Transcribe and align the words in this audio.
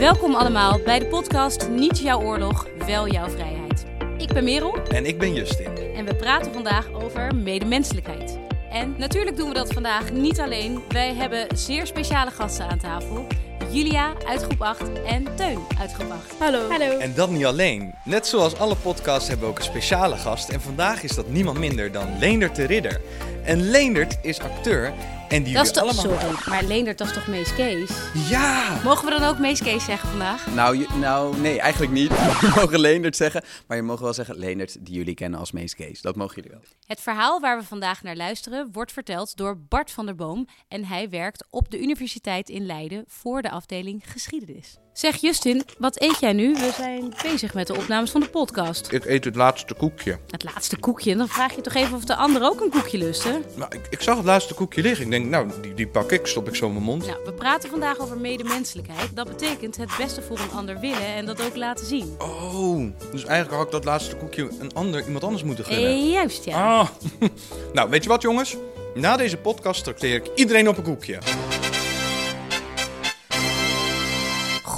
Welkom 0.00 0.34
allemaal 0.34 0.80
bij 0.84 0.98
de 0.98 1.06
podcast 1.06 1.68
Niet 1.68 1.98
jouw 1.98 2.20
oorlog, 2.20 2.66
wel 2.86 3.08
jouw 3.08 3.28
vrijheid. 3.28 3.84
Ik 4.18 4.32
ben 4.32 4.44
Merel 4.44 4.82
En 4.82 5.06
ik 5.06 5.18
ben 5.18 5.34
Justin. 5.34 5.76
en 5.94 6.04
we 6.04 6.14
praten 6.14 6.52
vandaag 6.52 6.92
over 6.92 7.34
medemenselijkheid. 7.34 8.38
En 8.70 8.94
natuurlijk 8.98 9.36
doen 9.36 9.48
we 9.48 9.54
dat 9.54 9.72
vandaag 9.72 10.12
niet 10.12 10.40
alleen. 10.40 10.82
Wij 10.88 11.14
hebben 11.14 11.46
zeer 11.56 11.86
speciale 11.86 12.30
gasten 12.30 12.68
aan 12.68 12.78
tafel. 12.78 13.26
Julia 13.70 14.12
uit 14.26 14.42
groep 14.42 14.62
8 14.62 14.82
en 15.06 15.36
Teun 15.36 15.58
uit 15.78 15.92
groep 15.92 16.10
8. 16.10 16.34
Hallo. 16.38 16.68
Hallo. 16.70 16.98
En 16.98 17.14
dat 17.14 17.30
niet 17.30 17.44
alleen. 17.44 17.94
Net 18.04 18.26
zoals 18.26 18.58
alle 18.58 18.76
podcasts 18.76 19.28
hebben 19.28 19.46
we 19.46 19.52
ook 19.52 19.58
een 19.58 19.64
speciale 19.64 20.16
gast. 20.16 20.48
En 20.48 20.60
vandaag 20.60 21.02
is 21.02 21.14
dat 21.14 21.28
niemand 21.28 21.58
minder 21.58 21.92
dan 21.92 22.18
Leendert 22.18 22.56
de 22.56 22.64
Ridder. 22.64 23.00
En 23.44 23.70
Leendert 23.70 24.18
is 24.22 24.40
acteur. 24.40 24.92
En 25.30 25.42
die 25.42 25.54
Dat 25.54 25.64
is 25.66 25.72
toch, 25.72 25.82
allemaal... 25.82 26.02
sorry, 26.20 26.34
maar 26.48 26.64
Leendert, 26.64 26.98
dat 26.98 27.06
is 27.06 27.12
toch 27.12 27.26
Mees 27.26 27.54
Kees? 27.54 27.90
Ja! 28.28 28.80
Mogen 28.84 29.04
we 29.04 29.10
dan 29.18 29.28
ook 29.28 29.38
Mees 29.38 29.62
Kees 29.62 29.84
zeggen 29.84 30.08
vandaag? 30.08 30.46
Nou, 30.54 30.78
je- 30.78 30.88
nou, 31.00 31.36
nee, 31.36 31.60
eigenlijk 31.60 31.92
niet. 31.92 32.08
We 32.40 32.52
mogen 32.56 32.80
Leendert 32.80 33.16
zeggen. 33.16 33.42
Maar 33.66 33.76
je 33.76 33.82
mag 33.82 34.00
wel 34.00 34.12
zeggen 34.12 34.38
Leendert, 34.38 34.86
die 34.86 34.94
jullie 34.94 35.14
kennen 35.14 35.40
als 35.40 35.52
Mees 35.52 35.74
Kees. 35.74 36.00
Dat 36.00 36.16
mogen 36.16 36.34
jullie 36.34 36.50
wel. 36.50 36.60
Het 36.86 37.00
verhaal 37.00 37.40
waar 37.40 37.58
we 37.58 37.64
vandaag 37.64 38.02
naar 38.02 38.16
luisteren 38.16 38.68
wordt 38.72 38.92
verteld 38.92 39.36
door 39.36 39.58
Bart 39.68 39.90
van 39.90 40.06
der 40.06 40.14
Boom. 40.14 40.46
En 40.68 40.84
hij 40.84 41.08
werkt 41.08 41.46
op 41.50 41.70
de 41.70 41.80
Universiteit 41.80 42.48
in 42.48 42.66
Leiden 42.66 43.04
voor 43.06 43.42
de 43.42 43.50
afdeling 43.50 44.02
geschiedenis. 44.06 44.76
Zeg 45.00 45.16
Justin, 45.16 45.62
wat 45.78 46.00
eet 46.00 46.20
jij 46.20 46.32
nu? 46.32 46.52
We 46.52 46.70
zijn 46.76 47.14
bezig 47.22 47.54
met 47.54 47.66
de 47.66 47.76
opnames 47.76 48.10
van 48.10 48.20
de 48.20 48.28
podcast. 48.28 48.92
Ik 48.92 49.04
eet 49.04 49.24
het 49.24 49.34
laatste 49.34 49.74
koekje. 49.74 50.18
Het 50.30 50.44
laatste 50.44 50.76
koekje, 50.76 51.16
dan 51.16 51.28
vraag 51.28 51.54
je 51.54 51.60
toch 51.60 51.74
even 51.74 51.96
of 51.96 52.04
de 52.04 52.14
ander 52.14 52.42
ook 52.42 52.60
een 52.60 52.70
koekje 52.70 52.98
lusten? 52.98 53.44
Nou, 53.56 53.74
ik, 53.74 53.86
ik 53.90 54.00
zag 54.00 54.16
het 54.16 54.24
laatste 54.24 54.54
koekje 54.54 54.82
liggen. 54.82 55.04
Ik 55.04 55.10
denk, 55.10 55.26
nou, 55.26 55.50
die, 55.62 55.74
die 55.74 55.86
pak 55.86 56.12
ik, 56.12 56.26
stop 56.26 56.48
ik 56.48 56.54
zo 56.54 56.66
in 56.66 56.72
mijn 56.72 56.84
mond. 56.84 57.06
Nou, 57.06 57.18
we 57.24 57.32
praten 57.32 57.70
vandaag 57.70 57.98
over 57.98 58.18
medemenselijkheid. 58.18 59.16
Dat 59.16 59.28
betekent 59.28 59.76
het 59.76 59.90
beste 59.98 60.22
voor 60.22 60.38
een 60.38 60.50
ander 60.50 60.80
willen 60.80 61.14
en 61.14 61.26
dat 61.26 61.42
ook 61.42 61.56
laten 61.56 61.86
zien. 61.86 62.16
Oh, 62.18 62.84
dus 63.10 63.24
eigenlijk 63.24 63.56
had 63.56 63.66
ik 63.66 63.72
dat 63.72 63.84
laatste 63.84 64.16
koekje 64.16 64.50
een 64.58 64.74
ander, 64.74 65.04
iemand 65.04 65.24
anders 65.24 65.42
moeten 65.42 65.64
gunnen. 65.64 65.90
Eh, 65.90 66.10
juist, 66.10 66.44
ja. 66.44 66.78
Ah, 66.78 66.88
nou, 67.72 67.90
weet 67.90 68.02
je 68.02 68.08
wat 68.08 68.22
jongens? 68.22 68.56
Na 68.94 69.16
deze 69.16 69.36
podcast 69.36 69.84
trakteer 69.84 70.14
ik 70.14 70.30
iedereen 70.34 70.68
op 70.68 70.76
een 70.76 70.82
koekje. 70.82 71.18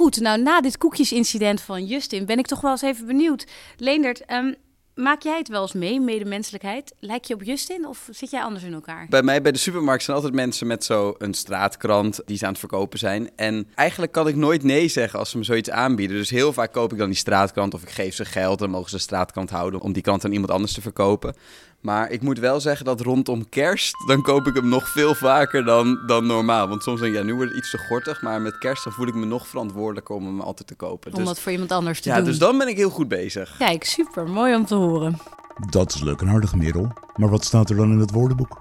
Goed, 0.02 0.20
nou 0.20 0.42
na 0.42 0.60
dit 0.60 0.78
koekjesincident 0.78 1.60
van 1.60 1.84
Justin 1.84 2.26
ben 2.26 2.38
ik 2.38 2.46
toch 2.46 2.60
wel 2.60 2.70
eens 2.70 2.82
even 2.82 3.06
benieuwd. 3.06 3.46
Leendert, 3.76 4.24
ehm, 4.24 4.52
maak 4.94 5.22
jij 5.22 5.38
het 5.38 5.48
wel 5.48 5.62
eens 5.62 5.72
mee, 5.72 6.00
medemenselijkheid? 6.00 6.94
Lijk 7.00 7.24
je 7.24 7.34
op 7.34 7.42
Justin 7.42 7.86
of 7.86 8.08
zit 8.10 8.30
jij 8.30 8.42
anders 8.42 8.64
in 8.64 8.72
elkaar? 8.72 9.06
Bij 9.08 9.22
mij 9.22 9.42
bij 9.42 9.52
de 9.52 9.58
supermarkt 9.58 10.02
zijn 10.02 10.16
altijd 10.16 10.34
mensen 10.34 10.66
met 10.66 10.84
zo'n 10.84 11.14
straatkrant 11.30 12.20
die 12.24 12.36
ze 12.36 12.44
aan 12.44 12.50
het 12.50 12.58
verkopen 12.58 12.98
zijn. 12.98 13.30
En 13.36 13.68
eigenlijk 13.74 14.12
kan 14.12 14.28
ik 14.28 14.36
nooit 14.36 14.62
nee 14.62 14.88
zeggen 14.88 15.18
als 15.18 15.30
ze 15.30 15.38
me 15.38 15.44
zoiets 15.44 15.70
aanbieden. 15.70 16.16
Dus 16.16 16.30
heel 16.30 16.52
vaak 16.52 16.72
koop 16.72 16.92
ik 16.92 16.98
dan 16.98 17.08
die 17.08 17.16
straatkrant 17.16 17.74
of 17.74 17.82
ik 17.82 17.90
geef 17.90 18.14
ze 18.14 18.24
geld. 18.24 18.58
Dan 18.58 18.70
mogen 18.70 18.90
ze 18.90 18.96
de 18.96 19.02
straatkrant 19.02 19.50
houden 19.50 19.80
om 19.80 19.92
die 19.92 20.02
krant 20.02 20.24
aan 20.24 20.32
iemand 20.32 20.50
anders 20.50 20.72
te 20.72 20.80
verkopen. 20.80 21.34
Maar 21.82 22.10
ik 22.10 22.22
moet 22.22 22.38
wel 22.38 22.60
zeggen 22.60 22.84
dat 22.84 23.00
rondom 23.00 23.48
kerst, 23.48 23.94
dan 24.06 24.22
koop 24.22 24.46
ik 24.46 24.54
hem 24.54 24.68
nog 24.68 24.88
veel 24.88 25.14
vaker 25.14 25.64
dan, 25.64 26.02
dan 26.06 26.26
normaal. 26.26 26.68
Want 26.68 26.82
soms 26.82 27.00
denk 27.00 27.12
ik, 27.12 27.18
ja, 27.18 27.24
nu 27.24 27.34
wordt 27.34 27.50
het 27.50 27.58
iets 27.58 27.70
te 27.70 27.78
gortig. 27.78 28.22
Maar 28.22 28.40
met 28.40 28.58
kerst 28.58 28.84
dan 28.84 28.92
voel 28.92 29.06
ik 29.06 29.14
me 29.14 29.26
nog 29.26 29.46
verantwoordelijker 29.46 30.14
om 30.14 30.26
hem 30.26 30.40
altijd 30.40 30.68
te 30.68 30.74
kopen. 30.74 31.10
Om 31.12 31.18
Dus, 31.18 31.26
dat 31.26 31.40
voor 31.40 31.52
iemand 31.52 31.72
anders 31.72 32.00
te 32.00 32.08
ja, 32.08 32.16
doen. 32.16 32.24
dus 32.24 32.38
dan 32.38 32.58
ben 32.58 32.68
ik 32.68 32.76
heel 32.76 32.90
goed 32.90 33.08
bezig. 33.08 33.54
Kijk, 33.58 33.84
super, 33.84 34.28
mooi 34.28 34.54
om 34.54 34.66
te 34.66 34.74
horen. 34.74 35.18
Dat 35.70 35.94
is 35.94 36.00
leuk 36.00 36.20
en 36.20 36.28
aardig, 36.28 36.54
Merel. 36.54 36.92
Maar 37.16 37.28
wat 37.28 37.44
staat 37.44 37.70
er 37.70 37.76
dan 37.76 37.90
in 37.92 37.98
het 37.98 38.10
woordenboek? 38.10 38.58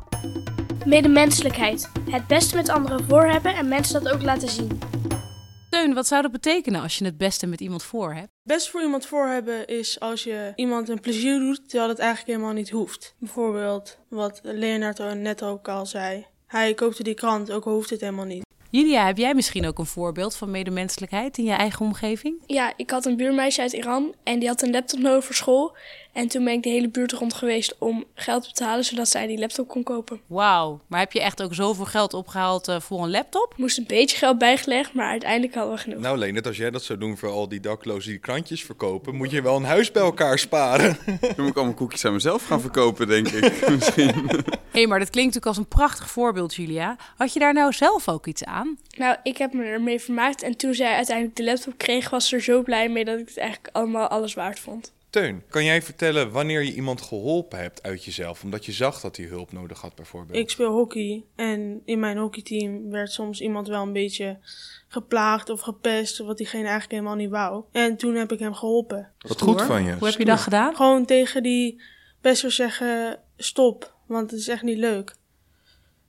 Medemenselijkheid. 0.86 1.90
Het 2.10 2.28
beste 2.28 2.56
met 2.56 2.70
anderen 2.70 3.06
voor 3.08 3.24
hebben 3.24 3.56
en 3.56 3.68
mensen 3.68 4.04
dat 4.04 4.14
ook 4.14 4.22
laten 4.22 4.50
zien. 4.50 4.80
Teun, 5.72 5.94
wat 5.94 6.08
zou 6.08 6.22
dat 6.22 6.32
betekenen 6.32 6.82
als 6.82 6.98
je 6.98 7.06
het 7.06 7.18
beste 7.18 7.48
met 7.48 7.62
iemand 7.62 7.84
voor 7.84 8.14
hebt? 8.14 8.28
Best 8.44 8.70
voor 8.70 8.82
iemand 8.82 9.06
voor 9.06 9.28
hebben 9.28 9.68
is 9.68 10.00
als 10.00 10.24
je 10.24 10.54
iemand 10.56 10.90
een 10.90 11.00
plezier 11.00 11.40
doet, 11.40 11.70
terwijl 11.70 11.90
het 11.90 12.00
eigenlijk 12.00 12.30
helemaal 12.30 12.54
niet 12.54 12.70
hoeft. 12.70 13.16
Bijvoorbeeld 13.18 13.98
wat 14.10 14.40
Leonardo 14.44 15.14
net 15.14 15.44
ook 15.44 15.68
al 15.68 15.86
zei. 15.86 16.26
Hij 16.48 16.74
koopte 16.74 17.04
die 17.04 17.14
krant, 17.14 17.52
ook 17.52 17.66
al 17.66 17.74
hoeft 17.74 17.90
het 17.90 18.02
helemaal 18.02 18.26
niet. 18.26 18.46
Julia, 18.70 19.06
heb 19.06 19.18
jij 19.18 19.34
misschien 19.34 19.68
ook 19.68 19.80
een 19.80 19.86
voorbeeld 19.86 20.36
van 20.36 20.52
medemenselijkheid 20.52 21.38
in 21.38 21.44
je 21.44 21.52
eigen 21.52 21.86
omgeving? 21.86 22.44
Ja, 22.46 22.74
ik 22.76 22.90
had 22.90 23.06
een 23.06 23.18
buurmeisje 23.18 23.62
uit 23.62 23.74
Iran 23.74 24.16
en 24.24 24.40
die 24.40 24.48
had 24.48 24.62
een 24.62 24.72
laptop 24.72 25.00
nodig 25.00 25.26
voor 25.26 25.36
school. 25.36 25.76
En 26.14 26.28
toen 26.28 26.44
ben 26.44 26.54
ik 26.54 26.64
de 26.64 26.70
hele 26.70 26.90
buurt 26.90 27.12
rond 27.12 27.34
geweest 27.34 27.76
om 27.78 28.04
geld 28.16 28.44
te 28.44 28.50
betalen, 28.50 28.84
zodat 28.84 29.10
zij 29.10 29.28
die 29.28 29.40
laptop 29.40 29.68
kon 29.68 29.84
kopen. 29.84 30.22
Wauw, 30.28 30.82
maar 30.88 31.00
heb 31.00 31.12
je 31.12 31.22
echt 31.22 31.44
ook 31.44 31.54
zoveel 31.54 31.86
geld 31.86 32.14
opgehaald 32.14 32.68
eh, 32.68 32.80
voor 32.80 33.04
een 33.04 33.10
laptop? 33.10 33.54
Moest 33.58 33.78
een 33.78 33.86
beetje 33.88 34.18
geld 34.18 34.38
bijgelegd, 34.38 34.94
maar 34.94 35.10
uiteindelijk 35.10 35.54
hadden 35.54 35.74
we 35.76 35.82
genoeg. 35.82 36.00
Nou 36.00 36.18
Leendert, 36.18 36.48
als 36.48 36.58
jij 36.58 36.72
dat 36.72 36.84
zou 36.84 37.00
doen 37.00 37.18
voor 37.18 37.30
al 37.30 37.48
die 37.48 37.60
daklozen 37.60 38.10
die 38.10 38.20
krantjes 38.20 38.64
verkopen, 38.64 39.16
moet 39.16 39.32
je 39.32 39.42
wel 39.42 39.56
een 39.56 39.64
huis 39.64 39.92
bij 39.92 40.02
elkaar 40.02 40.40
sparen. 40.40 40.98
Dan 41.06 41.34
moet 41.38 41.48
ik 41.48 41.56
allemaal 41.56 41.74
koekjes 41.74 42.06
aan 42.06 42.14
mezelf 42.14 42.46
gaan 42.46 42.62
verkopen, 42.62 43.08
denk 43.08 43.28
ik. 43.28 43.68
Misschien. 43.70 44.08
Hé, 44.28 44.80
hey, 44.80 44.88
maar 44.88 45.00
dat 45.00 45.10
klinkt 45.10 45.34
natuurlijk 45.34 45.46
als 45.46 45.58
een 45.58 45.68
prachtig 45.68 46.10
voorbeeld, 46.10 46.56
Julia. 46.56 46.96
Had 47.18 47.34
je 47.34 47.40
daar 47.40 47.54
nou 47.54 47.74
zelf 47.74 48.10
ook 48.10 48.28
iets 48.28 48.44
aan? 48.44 48.78
Nou, 48.98 49.16
ik 49.24 49.38
heb 49.38 49.54
me 49.54 49.64
ermee 49.64 50.00
vermaakt 50.00 50.44
en 50.44 50.58
toen 50.58 50.74
zij 50.74 50.96
uiteindelijk 50.96 51.36
de 51.36 51.44
laptop 51.44 51.74
kreeg, 51.78 52.10
was 52.10 52.28
ze 52.28 52.36
er 52.36 52.42
zo 52.42 52.62
blij 52.62 52.90
mee 52.90 53.06
dat 53.06 53.20
ik 53.20 53.28
het 53.28 53.38
eigenlijk 53.38 53.76
allemaal 53.76 54.08
alles 54.08 54.34
waard 54.34 54.60
vond. 54.60 54.92
Teun, 55.12 55.44
kan 55.50 55.64
jij 55.64 55.82
vertellen 55.82 56.32
wanneer 56.32 56.64
je 56.64 56.74
iemand 56.74 57.02
geholpen 57.02 57.60
hebt 57.60 57.84
uit 57.84 58.04
jezelf, 58.04 58.44
omdat 58.44 58.66
je 58.66 58.72
zag 58.72 59.02
dat 59.02 59.18
hij 59.18 59.26
hulp 59.26 59.52
nodig 59.52 59.82
had 59.82 59.96
bijvoorbeeld? 59.96 60.38
Ik 60.38 60.50
speel 60.50 60.72
hockey 60.72 61.24
en 61.36 61.82
in 61.86 62.00
mijn 62.00 62.18
hockeyteam 62.18 62.90
werd 62.90 63.12
soms 63.12 63.42
iemand 63.42 63.68
wel 63.68 63.82
een 63.82 63.94
beetje 63.94 64.38
geplaagd 64.88 65.50
of 65.50 65.62
gepest, 65.62 66.18
wat 66.18 66.38
diegene 66.38 66.64
eigenlijk 66.64 66.92
helemaal 66.92 67.16
niet 67.16 67.30
wou. 67.30 67.64
En 67.72 67.98
toen 67.98 68.16
heb 68.16 68.32
ik 68.32 68.40
hem 68.40 68.54
geholpen. 68.54 69.12
Wat 69.20 69.42
goed 69.42 69.62
van 69.62 69.84
je. 69.84 69.94
Hoe 69.94 70.08
heb 70.08 70.18
je 70.18 70.26
dat 70.26 70.40
gedaan? 70.40 70.76
Gewoon 70.76 71.06
tegen 71.06 71.44
die 71.44 71.82
pester 72.22 72.52
zeggen, 72.52 73.20
stop, 73.38 73.96
want 74.06 74.32
het 74.32 74.40
is 74.40 74.48
echt 74.48 74.64
niet 74.64 74.78
leuk. 74.78 75.16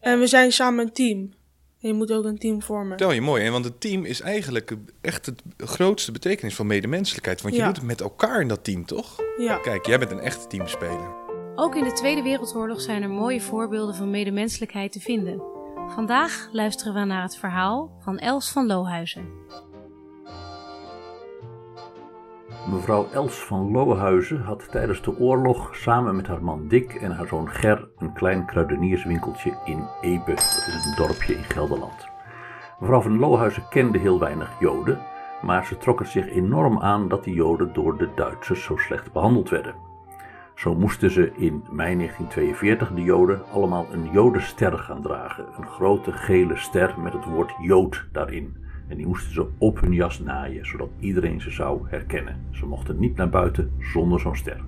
En 0.01 0.19
we 0.19 0.27
zijn 0.27 0.53
samen 0.53 0.85
een 0.85 0.93
team. 0.93 1.35
En 1.82 1.88
je 1.88 1.94
moet 1.94 2.12
ook 2.12 2.25
een 2.25 2.38
team 2.38 2.62
vormen. 2.62 2.88
Vertel 2.88 3.12
je 3.12 3.20
mooi, 3.20 3.44
hè? 3.44 3.50
want 3.50 3.65
het 3.65 3.81
team 3.81 4.04
is 4.04 4.20
eigenlijk 4.20 4.76
echt 5.00 5.26
het 5.26 5.43
grootste 5.56 6.12
betekenis 6.12 6.54
van 6.54 6.66
medemenselijkheid. 6.66 7.43
Want 7.43 7.54
je 7.54 7.60
Ja. 7.60 7.66
doet 7.66 7.76
het 7.76 7.87
met 7.87 8.00
elkaar 8.00 8.41
in 8.41 8.48
dat 8.48 8.65
team, 8.65 8.84
toch? 8.87 9.16
Ja. 9.38 9.56
Kijk, 9.56 9.87
jij 9.87 9.98
bent 9.98 10.10
een 10.10 10.20
echte 10.20 10.47
teamspeler. 10.47 11.15
Ook 11.54 11.75
in 11.76 11.84
de 11.84 11.93
Tweede 11.93 12.22
Wereldoorlog 12.22 12.81
zijn 12.81 13.03
er 13.03 13.10
mooie 13.10 13.41
voorbeelden 13.41 13.94
van 13.94 14.10
medemenselijkheid 14.10 14.93
te 14.93 15.00
vinden. 15.00 15.43
Vandaag 15.88 16.48
luisteren 16.53 16.94
we 16.94 17.04
naar 17.04 17.22
het 17.22 17.37
verhaal 17.37 17.97
van 18.00 18.19
Els 18.19 18.50
van 18.53 18.66
Lohuizen. 18.66 19.28
Mevrouw 22.71 23.06
Els 23.12 23.45
van 23.45 23.71
Lohuizen 23.71 24.41
had 24.43 24.71
tijdens 24.71 25.03
de 25.03 25.19
oorlog 25.19 25.77
samen 25.77 26.17
met 26.17 26.27
haar 26.27 26.45
man 26.45 26.69
Dick 26.69 26.95
en 26.95 27.11
haar 27.11 27.27
zoon 27.27 27.49
Ger 27.49 27.89
een 27.99 28.12
klein 28.12 28.47
kruidenierswinkeltje 28.47 29.59
in 29.65 29.89
Epe. 30.00 30.31
Dat 30.34 30.67
is 30.67 30.87
een 30.87 30.95
dorpje 30.97 31.34
in 31.34 31.45
Gelderland. 31.45 32.09
Mevrouw 32.78 33.00
van 33.00 33.19
Lohuizen 33.19 33.69
kende 33.69 33.99
heel 33.99 34.19
weinig 34.19 34.50
Joden, 34.61 34.99
maar 35.43 35.67
ze 35.67 35.78
trok 35.78 35.99
het 35.99 36.09
zich 36.09 36.28
enorm 36.28 36.81
aan 36.81 37.09
dat 37.09 37.25
die 37.25 37.34
Joden 37.34 37.73
door 37.73 37.99
de 37.99 38.09
Duitsers 38.15 38.65
zo 38.65 38.77
slecht 38.77 39.12
behandeld 39.12 39.49
werden. 39.50 39.75
Zo 40.55 40.75
moesten 40.75 41.11
ze 41.11 41.33
in 41.37 41.65
mei 41.71 41.97
1942 41.97 42.93
de 42.93 43.03
Joden 43.03 43.43
allemaal 43.53 43.87
een 43.91 44.11
Jodenster 44.12 44.79
gaan 44.79 45.03
dragen. 45.03 45.47
Een 45.56 45.67
grote 45.67 46.12
gele 46.12 46.56
ster 46.56 46.94
met 46.99 47.12
het 47.12 47.25
woord 47.25 47.55
Jood 47.61 48.06
daarin. 48.12 48.56
En 48.93 48.99
die 48.99 49.07
moesten 49.07 49.33
ze 49.33 49.47
op 49.59 49.81
hun 49.81 49.93
jas 49.93 50.21
naaien, 50.21 50.67
zodat 50.67 50.89
iedereen 50.99 51.41
ze 51.41 51.51
zou 51.51 51.81
herkennen. 51.89 52.37
Ze 52.51 52.67
mochten 52.67 52.99
niet 52.99 53.17
naar 53.17 53.29
buiten 53.29 53.71
zonder 53.79 54.21
zo'n 54.21 54.37
ster. 54.37 54.61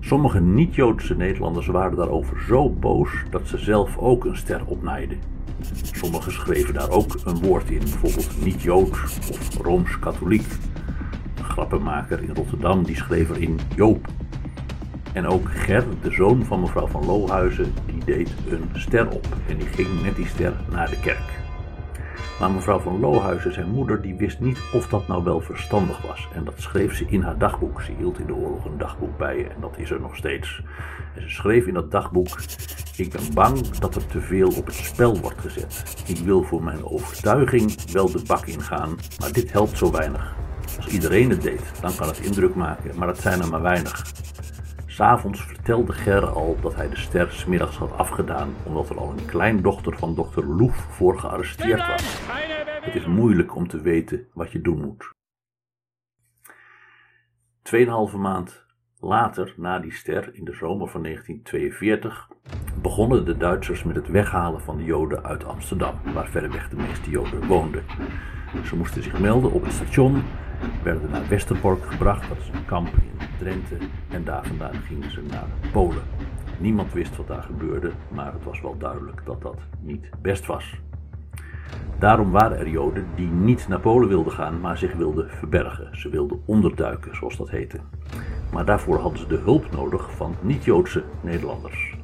Sommige 0.00 0.40
niet-Joodse 0.40 1.16
Nederlanders 1.16 1.66
waren 1.66 1.96
daarover 1.96 2.40
zo 2.40 2.70
boos 2.70 3.10
dat 3.30 3.48
ze 3.48 3.58
zelf 3.58 3.98
ook 3.98 4.24
een 4.24 4.36
ster 4.36 4.66
opnaaiden. 4.66 5.18
Sommigen 5.82 6.32
schreven 6.32 6.74
daar 6.74 6.90
ook 6.90 7.20
een 7.24 7.38
woord 7.38 7.70
in, 7.70 7.78
bijvoorbeeld 7.78 8.44
niet-Jood 8.44 8.90
of 9.30 9.56
Rooms-Katholiek. 9.62 10.46
Een 11.38 11.44
grappenmaker 11.44 12.22
in 12.22 12.34
Rotterdam 12.34 12.84
die 12.84 12.96
schreef 12.96 13.30
erin 13.30 13.58
Joop. 13.76 14.06
En 15.12 15.26
ook 15.26 15.48
Ger, 15.50 15.84
de 16.02 16.10
zoon 16.10 16.44
van 16.44 16.60
mevrouw 16.60 16.86
van 16.86 17.06
Lohuizen, 17.06 17.72
die 17.86 18.04
deed 18.04 18.34
een 18.48 18.68
ster 18.72 19.08
op 19.08 19.26
en 19.48 19.56
die 19.56 19.66
ging 19.66 20.02
met 20.02 20.16
die 20.16 20.26
ster 20.26 20.54
naar 20.70 20.90
de 20.90 21.00
kerk. 21.00 21.45
Maar 22.40 22.50
mevrouw 22.50 22.78
van 22.78 23.00
Lohuizen, 23.00 23.52
zijn 23.52 23.70
moeder, 23.70 24.02
die 24.02 24.14
wist 24.14 24.40
niet 24.40 24.58
of 24.72 24.88
dat 24.88 25.08
nou 25.08 25.24
wel 25.24 25.40
verstandig 25.40 26.02
was. 26.02 26.28
En 26.32 26.44
dat 26.44 26.54
schreef 26.56 26.94
ze 26.94 27.04
in 27.08 27.22
haar 27.22 27.38
dagboek. 27.38 27.82
Ze 27.82 27.92
hield 27.98 28.18
in 28.18 28.26
de 28.26 28.34
oorlog 28.34 28.64
een 28.64 28.78
dagboek 28.78 29.18
bij 29.18 29.48
en 29.48 29.60
dat 29.60 29.78
is 29.78 29.90
er 29.90 30.00
nog 30.00 30.16
steeds. 30.16 30.62
En 31.14 31.22
ze 31.22 31.28
schreef 31.28 31.66
in 31.66 31.74
dat 31.74 31.90
dagboek: 31.90 32.38
Ik 32.96 33.12
ben 33.12 33.34
bang 33.34 33.68
dat 33.68 33.94
er 33.94 34.06
te 34.06 34.20
veel 34.20 34.48
op 34.48 34.66
het 34.66 34.74
spel 34.74 35.20
wordt 35.20 35.40
gezet. 35.40 36.02
Ik 36.06 36.18
wil 36.18 36.42
voor 36.42 36.62
mijn 36.62 36.84
overtuiging 36.84 37.90
wel 37.92 38.10
de 38.10 38.22
bak 38.26 38.46
ingaan, 38.46 38.96
maar 39.20 39.32
dit 39.32 39.52
helpt 39.52 39.78
zo 39.78 39.92
weinig. 39.92 40.34
Als 40.76 40.86
iedereen 40.86 41.30
het 41.30 41.42
deed, 41.42 41.62
dan 41.80 41.94
kan 41.96 42.06
het 42.06 42.18
indruk 42.18 42.54
maken, 42.54 42.90
maar 42.96 43.06
dat 43.06 43.20
zijn 43.20 43.40
er 43.40 43.48
maar 43.48 43.62
weinig. 43.62 44.12
S'avonds 44.96 45.44
vertelde 45.44 45.92
Ger 45.92 46.26
al 46.26 46.56
dat 46.60 46.74
hij 46.74 46.88
de 46.88 46.96
ster 46.96 47.32
smiddags 47.32 47.76
had 47.76 47.92
afgedaan, 47.92 48.54
omdat 48.64 48.88
er 48.88 48.98
al 48.98 49.10
een 49.10 49.26
kleindochter 49.26 49.98
van 49.98 50.14
dokter 50.14 50.46
Loef 50.46 50.76
voor 50.76 51.18
gearresteerd 51.18 51.86
was. 51.86 52.20
Het 52.80 52.94
is 52.94 53.06
moeilijk 53.06 53.54
om 53.54 53.68
te 53.68 53.80
weten 53.80 54.26
wat 54.32 54.52
je 54.52 54.60
doen 54.60 54.80
moet. 54.80 55.10
Tweeënhalve 57.62 58.16
maand 58.16 58.66
later, 58.98 59.54
na 59.56 59.78
die 59.78 59.92
ster, 59.92 60.34
in 60.34 60.44
de 60.44 60.54
zomer 60.54 60.88
van 60.88 61.02
1942, 61.02 62.28
begonnen 62.82 63.24
de 63.24 63.36
Duitsers 63.36 63.82
met 63.82 63.96
het 63.96 64.08
weghalen 64.08 64.60
van 64.60 64.76
de 64.76 64.84
Joden 64.84 65.24
uit 65.24 65.44
Amsterdam, 65.44 65.94
waar 66.14 66.28
verreweg 66.28 66.68
de 66.68 66.76
meeste 66.76 67.10
Joden 67.10 67.46
woonden. 67.46 67.84
Ze 68.64 68.76
moesten 68.76 69.02
zich 69.02 69.18
melden 69.20 69.52
op 69.52 69.64
het 69.64 69.72
station, 69.72 70.22
werden 70.82 71.10
naar 71.10 71.28
Westerbork 71.28 71.84
gebracht, 71.84 72.28
dat 72.28 72.38
is 72.38 72.48
een 72.48 72.64
kamp 72.64 72.88
in 72.88 73.26
Drenthe, 73.38 73.76
en 74.10 74.24
daar 74.24 74.44
vandaan 74.46 74.74
gingen 74.74 75.10
ze 75.10 75.22
naar 75.30 75.46
Polen. 75.72 76.02
Niemand 76.58 76.92
wist 76.92 77.16
wat 77.16 77.26
daar 77.26 77.42
gebeurde, 77.42 77.90
maar 78.08 78.32
het 78.32 78.44
was 78.44 78.60
wel 78.60 78.78
duidelijk 78.78 79.22
dat 79.24 79.42
dat 79.42 79.58
niet 79.80 80.10
best 80.22 80.46
was. 80.46 80.80
Daarom 81.98 82.30
waren 82.30 82.58
er 82.58 82.68
Joden 82.68 83.06
die 83.14 83.28
niet 83.28 83.68
naar 83.68 83.80
Polen 83.80 84.08
wilden 84.08 84.32
gaan, 84.32 84.60
maar 84.60 84.78
zich 84.78 84.94
wilden 84.94 85.30
verbergen. 85.30 85.98
Ze 85.98 86.08
wilden 86.08 86.42
onderduiken, 86.44 87.16
zoals 87.16 87.36
dat 87.36 87.50
heette. 87.50 87.78
Maar 88.52 88.64
daarvoor 88.64 88.98
hadden 88.98 89.18
ze 89.20 89.26
de 89.26 89.40
hulp 89.44 89.70
nodig 89.70 90.16
van 90.16 90.34
niet-Joodse 90.40 91.04
Nederlanders. 91.20 91.95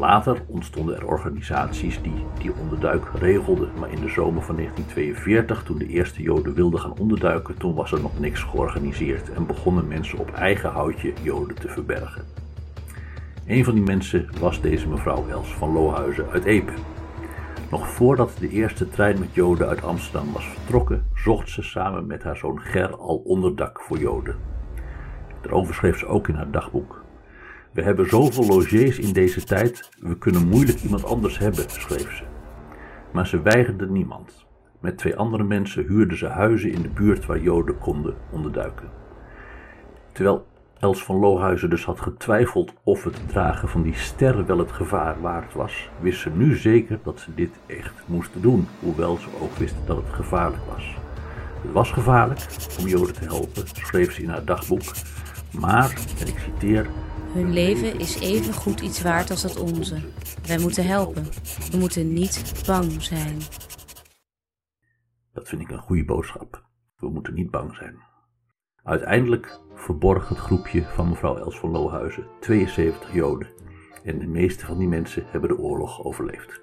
Later 0.00 0.42
ontstonden 0.46 0.96
er 0.96 1.06
organisaties 1.06 2.02
die 2.02 2.24
die 2.38 2.52
onderduik 2.60 3.04
regelden, 3.18 3.70
maar 3.78 3.90
in 3.90 4.00
de 4.00 4.08
zomer 4.08 4.42
van 4.42 4.56
1942, 4.56 5.62
toen 5.62 5.78
de 5.78 5.86
eerste 5.86 6.22
Joden 6.22 6.54
wilden 6.54 6.80
gaan 6.80 6.98
onderduiken, 6.98 7.56
toen 7.58 7.74
was 7.74 7.92
er 7.92 8.00
nog 8.00 8.18
niks 8.18 8.42
georganiseerd 8.42 9.32
en 9.32 9.46
begonnen 9.46 9.88
mensen 9.88 10.18
op 10.18 10.30
eigen 10.30 10.70
houtje 10.70 11.12
Joden 11.22 11.56
te 11.56 11.68
verbergen. 11.68 12.24
Een 13.46 13.64
van 13.64 13.74
die 13.74 13.82
mensen 13.82 14.28
was 14.38 14.60
deze 14.60 14.88
mevrouw 14.88 15.28
Els 15.28 15.54
van 15.54 15.72
Lohuizen 15.72 16.30
uit 16.30 16.44
Epe. 16.44 16.72
Nog 17.70 17.88
voordat 17.88 18.36
de 18.38 18.48
eerste 18.48 18.88
trein 18.88 19.18
met 19.18 19.34
Joden 19.34 19.68
uit 19.68 19.82
Amsterdam 19.82 20.32
was 20.32 20.44
vertrokken, 20.44 21.04
zocht 21.14 21.48
ze 21.48 21.62
samen 21.62 22.06
met 22.06 22.22
haar 22.22 22.36
zoon 22.36 22.60
Ger 22.60 22.96
al 22.96 23.16
onderdak 23.16 23.80
voor 23.80 23.98
Joden. 23.98 24.36
Daarover 25.40 25.74
schreef 25.74 25.98
ze 25.98 26.06
ook 26.06 26.28
in 26.28 26.34
haar 26.34 26.50
dagboek. 26.50 26.99
We 27.72 27.82
hebben 27.82 28.08
zoveel 28.08 28.46
logiers 28.46 28.98
in 28.98 29.12
deze 29.12 29.44
tijd, 29.44 29.88
we 30.00 30.18
kunnen 30.18 30.48
moeilijk 30.48 30.82
iemand 30.82 31.04
anders 31.04 31.38
hebben, 31.38 31.64
schreef 31.70 32.16
ze. 32.16 32.22
Maar 33.12 33.26
ze 33.26 33.42
weigerde 33.42 33.90
niemand. 33.90 34.46
Met 34.80 34.98
twee 34.98 35.16
andere 35.16 35.44
mensen 35.44 35.86
huurden 35.86 36.18
ze 36.18 36.26
huizen 36.26 36.72
in 36.72 36.82
de 36.82 36.88
buurt 36.88 37.26
waar 37.26 37.40
Joden 37.40 37.78
konden 37.78 38.14
onderduiken. 38.30 38.88
Terwijl 40.12 40.46
Els 40.78 41.04
van 41.04 41.16
Lohuizen 41.16 41.70
dus 41.70 41.84
had 41.84 42.00
getwijfeld 42.00 42.72
of 42.84 43.04
het 43.04 43.28
dragen 43.28 43.68
van 43.68 43.82
die 43.82 43.94
sterren 43.94 44.46
wel 44.46 44.58
het 44.58 44.72
gevaar 44.72 45.20
waard 45.20 45.54
was, 45.54 45.90
wist 46.00 46.20
ze 46.20 46.30
nu 46.30 46.56
zeker 46.56 46.98
dat 47.02 47.20
ze 47.20 47.34
dit 47.34 47.50
echt 47.66 47.94
moesten 48.06 48.40
doen, 48.40 48.66
hoewel 48.80 49.16
ze 49.16 49.28
ook 49.40 49.56
wist 49.56 49.74
dat 49.86 49.96
het 49.96 50.14
gevaarlijk 50.14 50.62
was. 50.74 50.96
Het 51.62 51.72
was 51.72 51.90
gevaarlijk 51.90 52.46
om 52.80 52.86
Joden 52.86 53.14
te 53.14 53.24
helpen, 53.24 53.68
schreef 53.72 54.12
ze 54.12 54.22
in 54.22 54.28
haar 54.28 54.44
dagboek, 54.44 54.82
maar, 55.50 55.94
en 56.20 56.26
ik 56.26 56.38
citeer, 56.38 56.86
Hun 57.32 57.52
leven 57.52 57.98
is 57.98 58.20
even 58.20 58.54
goed 58.54 58.80
iets 58.80 59.02
waard 59.02 59.30
als 59.30 59.42
het 59.42 59.58
onze. 59.58 59.96
Wij 60.46 60.58
moeten 60.58 60.86
helpen. 60.86 61.24
We 61.70 61.76
moeten 61.76 62.12
niet 62.12 62.62
bang 62.66 63.02
zijn. 63.02 63.38
Dat 65.32 65.48
vind 65.48 65.60
ik 65.60 65.70
een 65.70 65.78
goede 65.78 66.04
boodschap. 66.04 66.64
We 66.96 67.08
moeten 67.08 67.34
niet 67.34 67.50
bang 67.50 67.74
zijn. 67.74 67.96
Uiteindelijk 68.82 69.60
verborg 69.74 70.28
het 70.28 70.38
groepje 70.38 70.82
van 70.82 71.08
mevrouw 71.08 71.36
Els 71.36 71.58
van 71.58 71.70
Lohuizen 71.70 72.26
72 72.40 73.14
Joden. 73.14 73.48
En 74.04 74.18
de 74.18 74.26
meeste 74.26 74.66
van 74.66 74.78
die 74.78 74.88
mensen 74.88 75.24
hebben 75.26 75.50
de 75.50 75.58
oorlog 75.58 76.04
overleefd. 76.04 76.60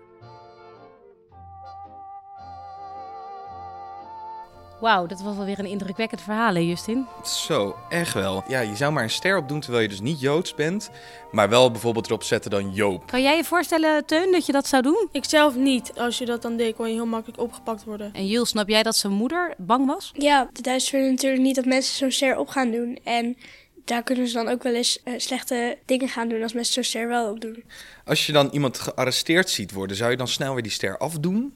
Wauw, 4.79 5.05
dat 5.05 5.21
was 5.21 5.35
wel 5.35 5.45
weer 5.45 5.59
een 5.59 5.65
indrukwekkend 5.65 6.21
verhaal, 6.21 6.53
hè, 6.53 6.59
Justin? 6.59 7.05
Zo, 7.23 7.75
echt 7.89 8.13
wel. 8.13 8.43
Ja, 8.47 8.59
je 8.59 8.75
zou 8.75 8.91
maar 8.93 9.03
een 9.03 9.09
ster 9.09 9.37
opdoen 9.37 9.59
terwijl 9.59 9.83
je 9.83 9.89
dus 9.89 10.01
niet 10.01 10.19
Joods 10.19 10.55
bent, 10.55 10.89
maar 11.31 11.49
wel 11.49 11.71
bijvoorbeeld 11.71 12.05
erop 12.05 12.23
zetten 12.23 12.51
dan 12.51 12.73
Joop. 12.73 13.07
Kan 13.07 13.21
jij 13.21 13.35
je 13.35 13.43
voorstellen, 13.43 14.05
Teun, 14.05 14.31
dat 14.31 14.45
je 14.45 14.51
dat 14.51 14.67
zou 14.67 14.83
doen? 14.83 15.07
Ik 15.11 15.25
zelf 15.25 15.55
niet. 15.55 15.91
Als 15.95 16.17
je 16.17 16.25
dat 16.25 16.41
dan 16.41 16.57
deed, 16.57 16.75
kon 16.75 16.87
je 16.87 16.93
heel 16.93 17.05
makkelijk 17.05 17.41
opgepakt 17.41 17.83
worden. 17.83 18.13
En 18.13 18.27
Jules, 18.27 18.49
snap 18.49 18.67
jij 18.67 18.83
dat 18.83 18.95
zijn 18.95 19.13
moeder 19.13 19.53
bang 19.57 19.85
was? 19.85 20.11
Ja, 20.13 20.49
de 20.53 20.61
Duitsers 20.61 20.91
willen 20.91 21.09
natuurlijk 21.09 21.41
niet 21.41 21.55
dat 21.55 21.65
mensen 21.65 21.95
zo'n 21.95 22.11
ster 22.11 22.37
op 22.37 22.47
gaan 22.47 22.71
doen. 22.71 22.99
En 23.03 23.37
daar 23.85 24.03
kunnen 24.03 24.27
ze 24.27 24.33
dan 24.33 24.47
ook 24.47 24.63
wel 24.63 24.73
eens 24.75 25.03
eh, 25.03 25.13
slechte 25.17 25.77
dingen 25.85 26.09
gaan 26.09 26.29
doen 26.29 26.41
als 26.43 26.53
mensen 26.53 26.73
zo'n 26.73 26.83
ster 26.83 27.07
wel 27.07 27.31
opdoen. 27.31 27.63
Als 28.05 28.25
je 28.25 28.31
dan 28.31 28.49
iemand 28.51 28.79
gearresteerd 28.79 29.49
ziet 29.49 29.71
worden, 29.71 29.97
zou 29.97 30.11
je 30.11 30.17
dan 30.17 30.27
snel 30.27 30.53
weer 30.53 30.63
die 30.63 30.71
ster 30.71 30.97
afdoen? 30.97 31.53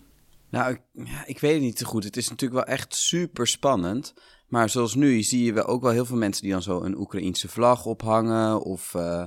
Nou, 0.52 0.72
ik, 0.72 0.82
ik 1.26 1.40
weet 1.40 1.54
het 1.54 1.62
niet 1.62 1.78
zo 1.78 1.86
goed. 1.86 2.04
Het 2.04 2.18
is 2.18 2.30
natuurlijk 2.30 2.66
wel 2.66 2.76
echt 2.76 2.96
super 2.96 3.48
spannend. 3.48 4.14
Maar 4.48 4.70
zoals 4.70 4.96
nu 4.96 5.22
zie 5.22 5.44
je 5.44 5.54
wel 5.54 5.66
ook 5.66 5.82
wel 5.82 5.92
heel 5.92 6.06
veel 6.06 6.18
mensen 6.18 6.44
die 6.44 6.52
dan 6.52 6.62
zo 6.62 6.82
een 6.82 6.98
Oekraïense 6.98 7.48
vlag 7.48 7.86
ophangen. 7.86 8.62
Of, 8.62 8.96
eh, 8.96 9.24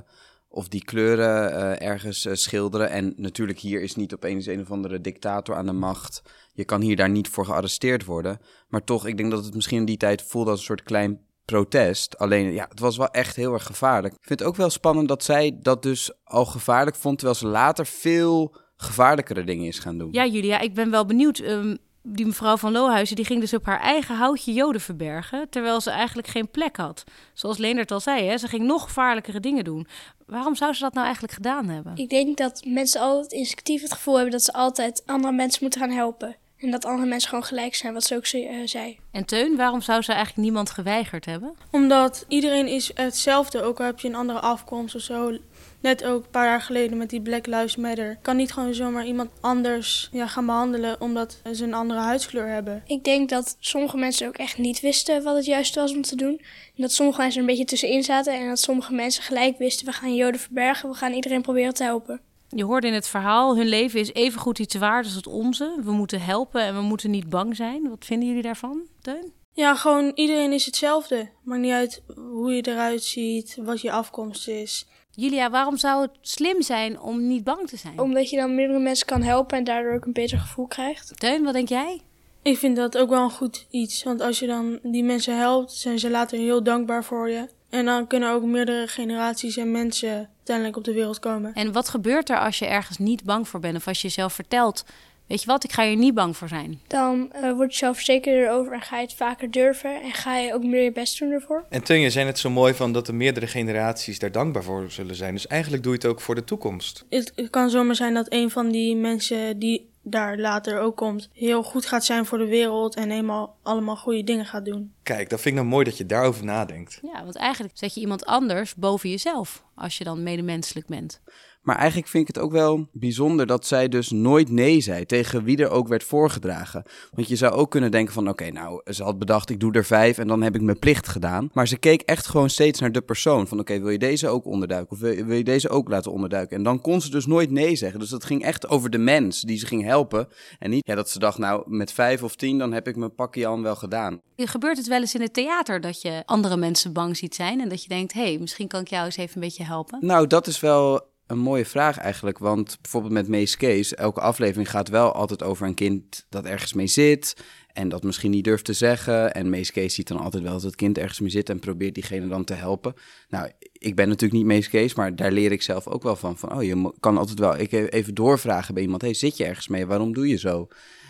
of 0.47 0.67
die 0.67 0.83
kleuren 0.83 1.53
eh, 1.53 1.87
ergens 1.87 2.25
eh, 2.25 2.33
schilderen. 2.33 2.89
En 2.89 3.13
natuurlijk 3.17 3.59
hier 3.59 3.81
is 3.81 3.95
niet 3.95 4.13
opeens 4.13 4.45
een 4.45 4.61
of 4.61 4.71
andere 4.71 5.01
dictator 5.01 5.55
aan 5.55 5.65
de 5.65 5.71
macht. 5.71 6.21
Je 6.53 6.65
kan 6.65 6.81
hier 6.81 6.95
daar 6.95 7.09
niet 7.09 7.27
voor 7.27 7.45
gearresteerd 7.45 8.05
worden. 8.05 8.39
Maar 8.67 8.83
toch, 8.83 9.05
ik 9.05 9.17
denk 9.17 9.31
dat 9.31 9.45
het 9.45 9.55
misschien 9.55 9.79
in 9.79 9.85
die 9.85 9.97
tijd 9.97 10.21
voelde 10.21 10.49
als 10.49 10.59
een 10.59 10.65
soort 10.65 10.83
klein 10.83 11.19
protest. 11.45 12.17
Alleen, 12.17 12.53
ja, 12.53 12.65
het 12.69 12.79
was 12.79 12.97
wel 12.97 13.09
echt 13.09 13.35
heel 13.35 13.53
erg 13.53 13.65
gevaarlijk. 13.65 14.13
Ik 14.13 14.23
vind 14.23 14.39
het 14.39 14.47
ook 14.47 14.55
wel 14.55 14.69
spannend 14.69 15.07
dat 15.07 15.23
zij 15.23 15.57
dat 15.61 15.83
dus 15.83 16.11
al 16.23 16.45
gevaarlijk 16.45 16.95
vond. 16.95 17.17
Terwijl 17.17 17.39
ze 17.39 17.47
later 17.47 17.85
veel 17.85 18.55
gevaarlijkere 18.77 19.43
dingen 19.43 19.67
is 19.67 19.79
gaan 19.79 19.97
doen. 19.97 20.09
Ja, 20.11 20.25
Julia, 20.25 20.59
ik 20.59 20.73
ben 20.73 20.91
wel 20.91 21.05
benieuwd. 21.05 21.39
Ehm, 21.39 21.75
die 22.07 22.25
mevrouw 22.25 22.57
van 22.57 22.71
Lohuizen 22.71 23.15
die 23.15 23.25
ging 23.25 23.39
dus 23.39 23.53
op 23.53 23.65
haar 23.65 23.79
eigen 23.79 24.15
houtje 24.15 24.53
joden 24.53 24.81
verbergen, 24.81 25.49
terwijl 25.49 25.81
ze 25.81 25.89
eigenlijk 25.89 26.27
geen 26.27 26.49
plek 26.49 26.77
had. 26.77 27.03
Zoals 27.33 27.57
Leendert 27.57 27.91
al 27.91 27.99
zei, 27.99 28.25
hè, 28.25 28.37
ze 28.37 28.47
ging 28.47 28.63
nog 28.63 28.83
gevaarlijkere 28.83 29.39
dingen 29.39 29.63
doen. 29.63 29.87
Waarom 30.25 30.55
zou 30.55 30.73
ze 30.73 30.81
dat 30.81 30.93
nou 30.93 31.05
eigenlijk 31.05 31.35
gedaan 31.35 31.67
hebben? 31.67 31.95
Ik 31.95 32.09
denk 32.09 32.37
dat 32.37 32.63
mensen 32.67 33.01
altijd 33.01 33.31
instinctief 33.31 33.81
het 33.81 33.93
gevoel 33.93 34.13
hebben 34.13 34.31
dat 34.31 34.43
ze 34.43 34.53
altijd 34.53 35.03
andere 35.05 35.33
mensen 35.33 35.63
moeten 35.63 35.81
gaan 35.81 35.91
helpen. 35.91 36.35
En 36.59 36.71
dat 36.71 36.85
andere 36.85 37.07
mensen 37.07 37.29
gewoon 37.29 37.43
gelijk 37.43 37.75
zijn, 37.75 37.93
wat 37.93 38.03
ze 38.03 38.15
ook 38.15 38.25
ze- 38.25 38.45
eh, 38.47 38.55
zei. 38.65 38.97
En 39.11 39.25
Teun, 39.25 39.55
waarom 39.55 39.81
zou 39.81 40.01
ze 40.01 40.11
eigenlijk 40.11 40.41
niemand 40.41 40.69
geweigerd 40.69 41.25
hebben? 41.25 41.55
Omdat 41.71 42.25
iedereen 42.27 42.67
is 42.67 42.91
hetzelfde, 42.93 43.61
ook 43.61 43.79
al 43.79 43.85
heb 43.85 43.99
je 43.99 44.07
een 44.07 44.15
andere 44.15 44.39
afkomst 44.39 44.95
of 44.95 45.01
zo. 45.01 45.37
Net 45.81 46.03
ook 46.03 46.23
een 46.23 46.29
paar 46.29 46.45
jaar 46.45 46.61
geleden 46.61 46.97
met 46.97 47.09
die 47.09 47.21
Black 47.21 47.45
Lives 47.45 47.75
Matter. 47.75 48.17
Kan 48.21 48.35
niet 48.35 48.51
gewoon 48.51 48.73
zomaar 48.73 49.05
iemand 49.05 49.29
anders 49.41 50.09
ja, 50.11 50.27
gaan 50.27 50.45
behandelen 50.45 51.01
omdat 51.01 51.41
ze 51.53 51.63
een 51.63 51.73
andere 51.73 51.99
huidskleur 51.99 52.47
hebben. 52.47 52.83
Ik 52.87 53.03
denk 53.03 53.29
dat 53.29 53.55
sommige 53.59 53.97
mensen 53.97 54.27
ook 54.27 54.37
echt 54.37 54.57
niet 54.57 54.79
wisten 54.79 55.23
wat 55.23 55.35
het 55.35 55.45
juiste 55.45 55.79
was 55.79 55.93
om 55.93 56.01
te 56.01 56.15
doen. 56.15 56.41
En 56.75 56.81
dat 56.81 56.91
sommige 56.91 57.17
mensen 57.21 57.35
er 57.41 57.41
een 57.47 57.49
beetje 57.55 57.69
tussenin 57.69 58.03
zaten. 58.03 58.33
En 58.33 58.47
dat 58.47 58.59
sommige 58.59 58.93
mensen 58.93 59.23
gelijk 59.23 59.57
wisten, 59.57 59.85
we 59.85 59.91
gaan 59.91 60.15
Joden 60.15 60.39
verbergen, 60.39 60.89
we 60.89 60.95
gaan 60.95 61.13
iedereen 61.13 61.41
proberen 61.41 61.73
te 61.73 61.83
helpen. 61.83 62.21
Je 62.49 62.63
hoorde 62.63 62.87
in 62.87 62.93
het 62.93 63.07
verhaal, 63.07 63.57
hun 63.57 63.67
leven 63.67 63.99
is 63.99 64.13
even 64.13 64.39
goed 64.39 64.59
iets 64.59 64.75
waard 64.75 65.05
als 65.05 65.15
het 65.15 65.27
onze. 65.27 65.75
We 65.83 65.91
moeten 65.91 66.21
helpen 66.21 66.61
en 66.61 66.75
we 66.75 66.81
moeten 66.81 67.11
niet 67.11 67.29
bang 67.29 67.55
zijn. 67.55 67.89
Wat 67.89 68.05
vinden 68.05 68.27
jullie 68.27 68.43
daarvan, 68.43 68.81
Teun? 69.01 69.33
Ja, 69.53 69.75
gewoon 69.75 70.11
iedereen 70.15 70.51
is 70.51 70.65
hetzelfde. 70.65 71.29
Maakt 71.43 71.61
niet 71.61 71.71
uit 71.71 72.03
hoe 72.15 72.53
je 72.53 72.61
eruit 72.61 73.03
ziet, 73.03 73.57
wat 73.61 73.81
je 73.81 73.91
afkomst 73.91 74.47
is. 74.47 74.87
Julia, 75.11 75.49
waarom 75.49 75.77
zou 75.77 76.01
het 76.01 76.11
slim 76.21 76.61
zijn 76.61 76.99
om 76.99 77.27
niet 77.27 77.43
bang 77.43 77.67
te 77.67 77.77
zijn? 77.77 77.99
Omdat 77.99 78.29
je 78.29 78.37
dan 78.37 78.55
meerdere 78.55 78.79
mensen 78.79 79.05
kan 79.05 79.21
helpen 79.21 79.57
en 79.57 79.63
daardoor 79.63 79.93
ook 79.93 80.05
een 80.05 80.13
beter 80.13 80.37
gevoel 80.39 80.67
krijgt. 80.67 81.19
Teun, 81.19 81.43
wat 81.43 81.53
denk 81.53 81.69
jij? 81.69 82.01
Ik 82.41 82.57
vind 82.57 82.75
dat 82.75 82.97
ook 82.97 83.09
wel 83.09 83.23
een 83.23 83.31
goed 83.31 83.65
iets. 83.69 84.03
Want 84.03 84.21
als 84.21 84.39
je 84.39 84.47
dan 84.47 84.79
die 84.83 85.03
mensen 85.03 85.37
helpt, 85.37 85.71
zijn 85.71 85.99
ze 85.99 86.09
later 86.09 86.37
heel 86.37 86.63
dankbaar 86.63 87.03
voor 87.03 87.29
je. 87.29 87.47
En 87.69 87.85
dan 87.85 88.07
kunnen 88.07 88.31
ook 88.31 88.43
meerdere 88.43 88.87
generaties 88.87 89.57
en 89.57 89.71
mensen 89.71 90.29
uiteindelijk 90.35 90.77
op 90.77 90.83
de 90.83 90.93
wereld 90.93 91.19
komen. 91.19 91.53
En 91.53 91.71
wat 91.71 91.89
gebeurt 91.89 92.29
er 92.29 92.39
als 92.39 92.59
je 92.59 92.65
ergens 92.65 92.97
niet 92.97 93.23
bang 93.23 93.47
voor 93.47 93.59
bent? 93.59 93.75
Of 93.75 93.87
als 93.87 94.01
je 94.01 94.07
jezelf 94.07 94.33
vertelt, 94.33 94.85
weet 95.27 95.41
je 95.41 95.47
wat, 95.47 95.63
ik 95.63 95.71
ga 95.71 95.83
hier 95.83 95.95
niet 95.95 96.13
bang 96.13 96.37
voor 96.37 96.47
zijn. 96.47 96.79
Dan 96.87 97.31
eh, 97.31 97.53
word 97.53 97.71
je 97.71 97.77
zelfverzekerder 97.77 98.43
erover 98.43 98.73
en 98.73 98.81
ga 98.81 98.95
je 98.95 99.03
het 99.03 99.13
vaker 99.13 99.51
durven. 99.51 100.01
En 100.01 100.11
ga 100.11 100.37
je 100.37 100.53
ook 100.53 100.63
meer 100.63 100.83
je 100.83 100.91
best 100.91 101.19
doen 101.19 101.31
ervoor. 101.31 101.65
En 101.69 101.83
Teun, 101.83 101.99
je 101.99 102.09
zei 102.09 102.25
net 102.25 102.39
zo 102.39 102.49
mooi 102.49 102.73
van 102.73 102.91
dat 102.91 103.05
de 103.05 103.13
meerdere 103.13 103.47
generaties 103.47 104.19
daar 104.19 104.31
dankbaar 104.31 104.63
voor 104.63 104.91
zullen 104.91 105.15
zijn. 105.15 105.33
Dus 105.33 105.47
eigenlijk 105.47 105.83
doe 105.83 105.91
je 105.91 105.97
het 105.97 106.07
ook 106.07 106.21
voor 106.21 106.35
de 106.35 106.43
toekomst. 106.43 107.05
Het, 107.09 107.31
het 107.35 107.49
kan 107.49 107.69
zomaar 107.69 107.95
zijn 107.95 108.13
dat 108.13 108.27
een 108.29 108.49
van 108.49 108.71
die 108.71 108.95
mensen 108.95 109.59
die 109.59 109.93
daar 110.05 110.37
later 110.37 110.79
ook 110.79 110.95
komt, 110.95 111.29
heel 111.33 111.63
goed 111.63 111.85
gaat 111.85 112.05
zijn 112.05 112.25
voor 112.25 112.37
de 112.37 112.47
wereld 112.47 112.95
en 112.95 113.11
eenmaal 113.11 113.57
allemaal 113.63 113.95
goede 113.95 114.23
dingen 114.23 114.45
gaat 114.45 114.65
doen. 114.65 114.93
Kijk, 115.05 115.29
dat 115.29 115.41
vind 115.41 115.55
ik 115.55 115.61
nou 115.61 115.73
mooi 115.73 115.85
dat 115.85 115.97
je 115.97 116.05
daarover 116.05 116.45
nadenkt. 116.45 116.99
Ja, 117.01 117.23
want 117.23 117.35
eigenlijk 117.35 117.77
zet 117.77 117.93
je 117.93 117.99
iemand 117.99 118.25
anders 118.25 118.75
boven 118.75 119.09
jezelf 119.09 119.63
als 119.75 119.97
je 119.97 120.03
dan 120.03 120.23
medemenselijk 120.23 120.87
bent. 120.87 121.21
Maar 121.65 121.75
eigenlijk 121.75 122.07
vind 122.07 122.29
ik 122.29 122.35
het 122.35 122.43
ook 122.43 122.51
wel 122.51 122.87
bijzonder 122.91 123.47
dat 123.47 123.65
zij 123.65 123.87
dus 123.87 124.09
nooit 124.09 124.49
nee 124.49 124.81
zei 124.81 125.05
tegen 125.05 125.43
wie 125.43 125.57
er 125.57 125.69
ook 125.69 125.87
werd 125.87 126.03
voorgedragen. 126.03 126.83
Want 127.11 127.27
je 127.27 127.35
zou 127.35 127.53
ook 127.53 127.71
kunnen 127.71 127.91
denken 127.91 128.13
van 128.13 128.29
oké, 128.29 128.51
nou, 128.51 128.93
ze 128.93 129.03
had 129.03 129.19
bedacht 129.19 129.49
ik 129.49 129.59
doe 129.59 129.73
er 129.73 129.85
vijf 129.85 130.17
en 130.17 130.27
dan 130.27 130.41
heb 130.41 130.55
ik 130.55 130.61
mijn 130.61 130.79
plicht 130.79 131.07
gedaan. 131.07 131.49
Maar 131.53 131.67
ze 131.67 131.77
keek 131.77 132.01
echt 132.01 132.27
gewoon 132.27 132.49
steeds 132.49 132.79
naar 132.79 132.91
de 132.91 133.01
persoon 133.01 133.47
van 133.47 133.59
oké, 133.59 133.79
wil 133.79 133.89
je 133.89 133.97
deze 133.97 134.27
ook 134.27 134.45
onderduiken 134.45 134.91
of 134.91 134.99
wil 134.99 135.11
je, 135.11 135.25
wil 135.25 135.37
je 135.37 135.43
deze 135.43 135.69
ook 135.69 135.89
laten 135.89 136.11
onderduiken? 136.11 136.57
En 136.57 136.63
dan 136.63 136.81
kon 136.81 137.01
ze 137.01 137.09
dus 137.09 137.25
nooit 137.25 137.51
nee 137.51 137.75
zeggen. 137.75 137.99
Dus 137.99 138.09
dat 138.09 138.23
ging 138.23 138.43
echt 138.43 138.67
over 138.67 138.89
de 138.89 138.97
mens 138.97 139.41
die 139.41 139.57
ze 139.57 139.65
ging 139.65 139.83
helpen. 139.83 140.27
En 140.59 140.69
niet 140.69 140.87
ja, 140.87 140.95
dat 140.95 141.09
ze 141.09 141.19
dacht 141.19 141.37
nou, 141.37 141.63
met 141.65 141.91
vijf 141.91 142.23
of 142.23 142.35
tien 142.35 142.57
dan 142.57 142.73
heb 142.73 142.87
ik 142.87 142.95
mijn 142.95 143.15
pakje 143.15 143.47
aan 143.47 143.61
wel 143.61 143.75
gedaan. 143.75 144.21
Gebeurt 144.35 144.77
het 144.77 144.87
wel 144.87 144.94
eens 145.01 145.15
in 145.15 145.21
het 145.21 145.33
theater 145.33 145.81
dat 145.81 146.01
je 146.01 146.23
andere 146.25 146.57
mensen 146.57 146.93
bang 146.93 147.17
ziet 147.17 147.35
zijn 147.35 147.61
en 147.61 147.69
dat 147.69 147.83
je 147.83 147.89
denkt, 147.89 148.13
hé, 148.13 148.21
hey, 148.21 148.37
misschien 148.37 148.67
kan 148.67 148.81
ik 148.81 148.87
jou 148.87 149.05
eens 149.05 149.17
even 149.17 149.35
een 149.35 149.41
beetje 149.41 149.63
helpen? 149.63 149.97
Nou, 150.01 150.27
dat 150.27 150.47
is 150.47 150.59
wel 150.59 151.13
een 151.27 151.39
mooie 151.39 151.65
vraag 151.65 151.97
eigenlijk. 151.97 152.37
Want 152.37 152.77
bijvoorbeeld 152.81 153.13
met 153.13 153.27
Mees 153.27 153.57
Case, 153.57 153.95
elke 153.95 154.21
aflevering 154.21 154.69
gaat 154.69 154.89
wel 154.89 155.11
altijd 155.11 155.43
over 155.43 155.67
een 155.67 155.73
kind 155.73 156.25
dat 156.29 156.45
ergens 156.45 156.73
mee 156.73 156.87
zit. 156.87 157.35
En 157.73 157.89
dat 157.89 158.03
misschien 158.03 158.31
niet 158.31 158.43
durft 158.43 158.65
te 158.65 158.73
zeggen. 158.73 159.33
En 159.33 159.49
Mees 159.49 159.71
Case 159.71 159.89
ziet 159.89 160.07
dan 160.07 160.19
altijd 160.19 160.43
wel 160.43 160.53
dat 160.53 160.61
het 160.61 160.75
kind 160.75 160.97
ergens 160.97 161.19
mee 161.19 161.29
zit 161.29 161.49
en 161.49 161.59
probeert 161.59 161.93
diegene 161.93 162.27
dan 162.27 162.43
te 162.43 162.53
helpen. 162.53 162.93
Nou, 163.29 163.51
ik 163.71 163.95
ben 163.95 164.07
natuurlijk 164.07 164.39
niet 164.39 164.45
Mees 164.45 164.69
Case, 164.69 164.93
maar 164.95 165.15
daar 165.15 165.31
leer 165.31 165.51
ik 165.51 165.61
zelf 165.61 165.87
ook 165.87 166.03
wel 166.03 166.15
van. 166.15 166.37
Van, 166.37 166.55
oh, 166.55 166.63
je 166.63 166.93
kan 166.99 167.17
altijd 167.17 167.39
wel 167.39 167.57
ik 167.57 167.71
even 167.71 168.13
doorvragen 168.13 168.73
bij 168.73 168.83
iemand. 168.83 169.01
Hey, 169.01 169.13
zit 169.13 169.37
je 169.37 169.45
ergens 169.45 169.67
mee? 169.67 169.85
Waarom 169.85 170.13
doe 170.13 170.27
je 170.27 170.37
zo? 170.37 170.67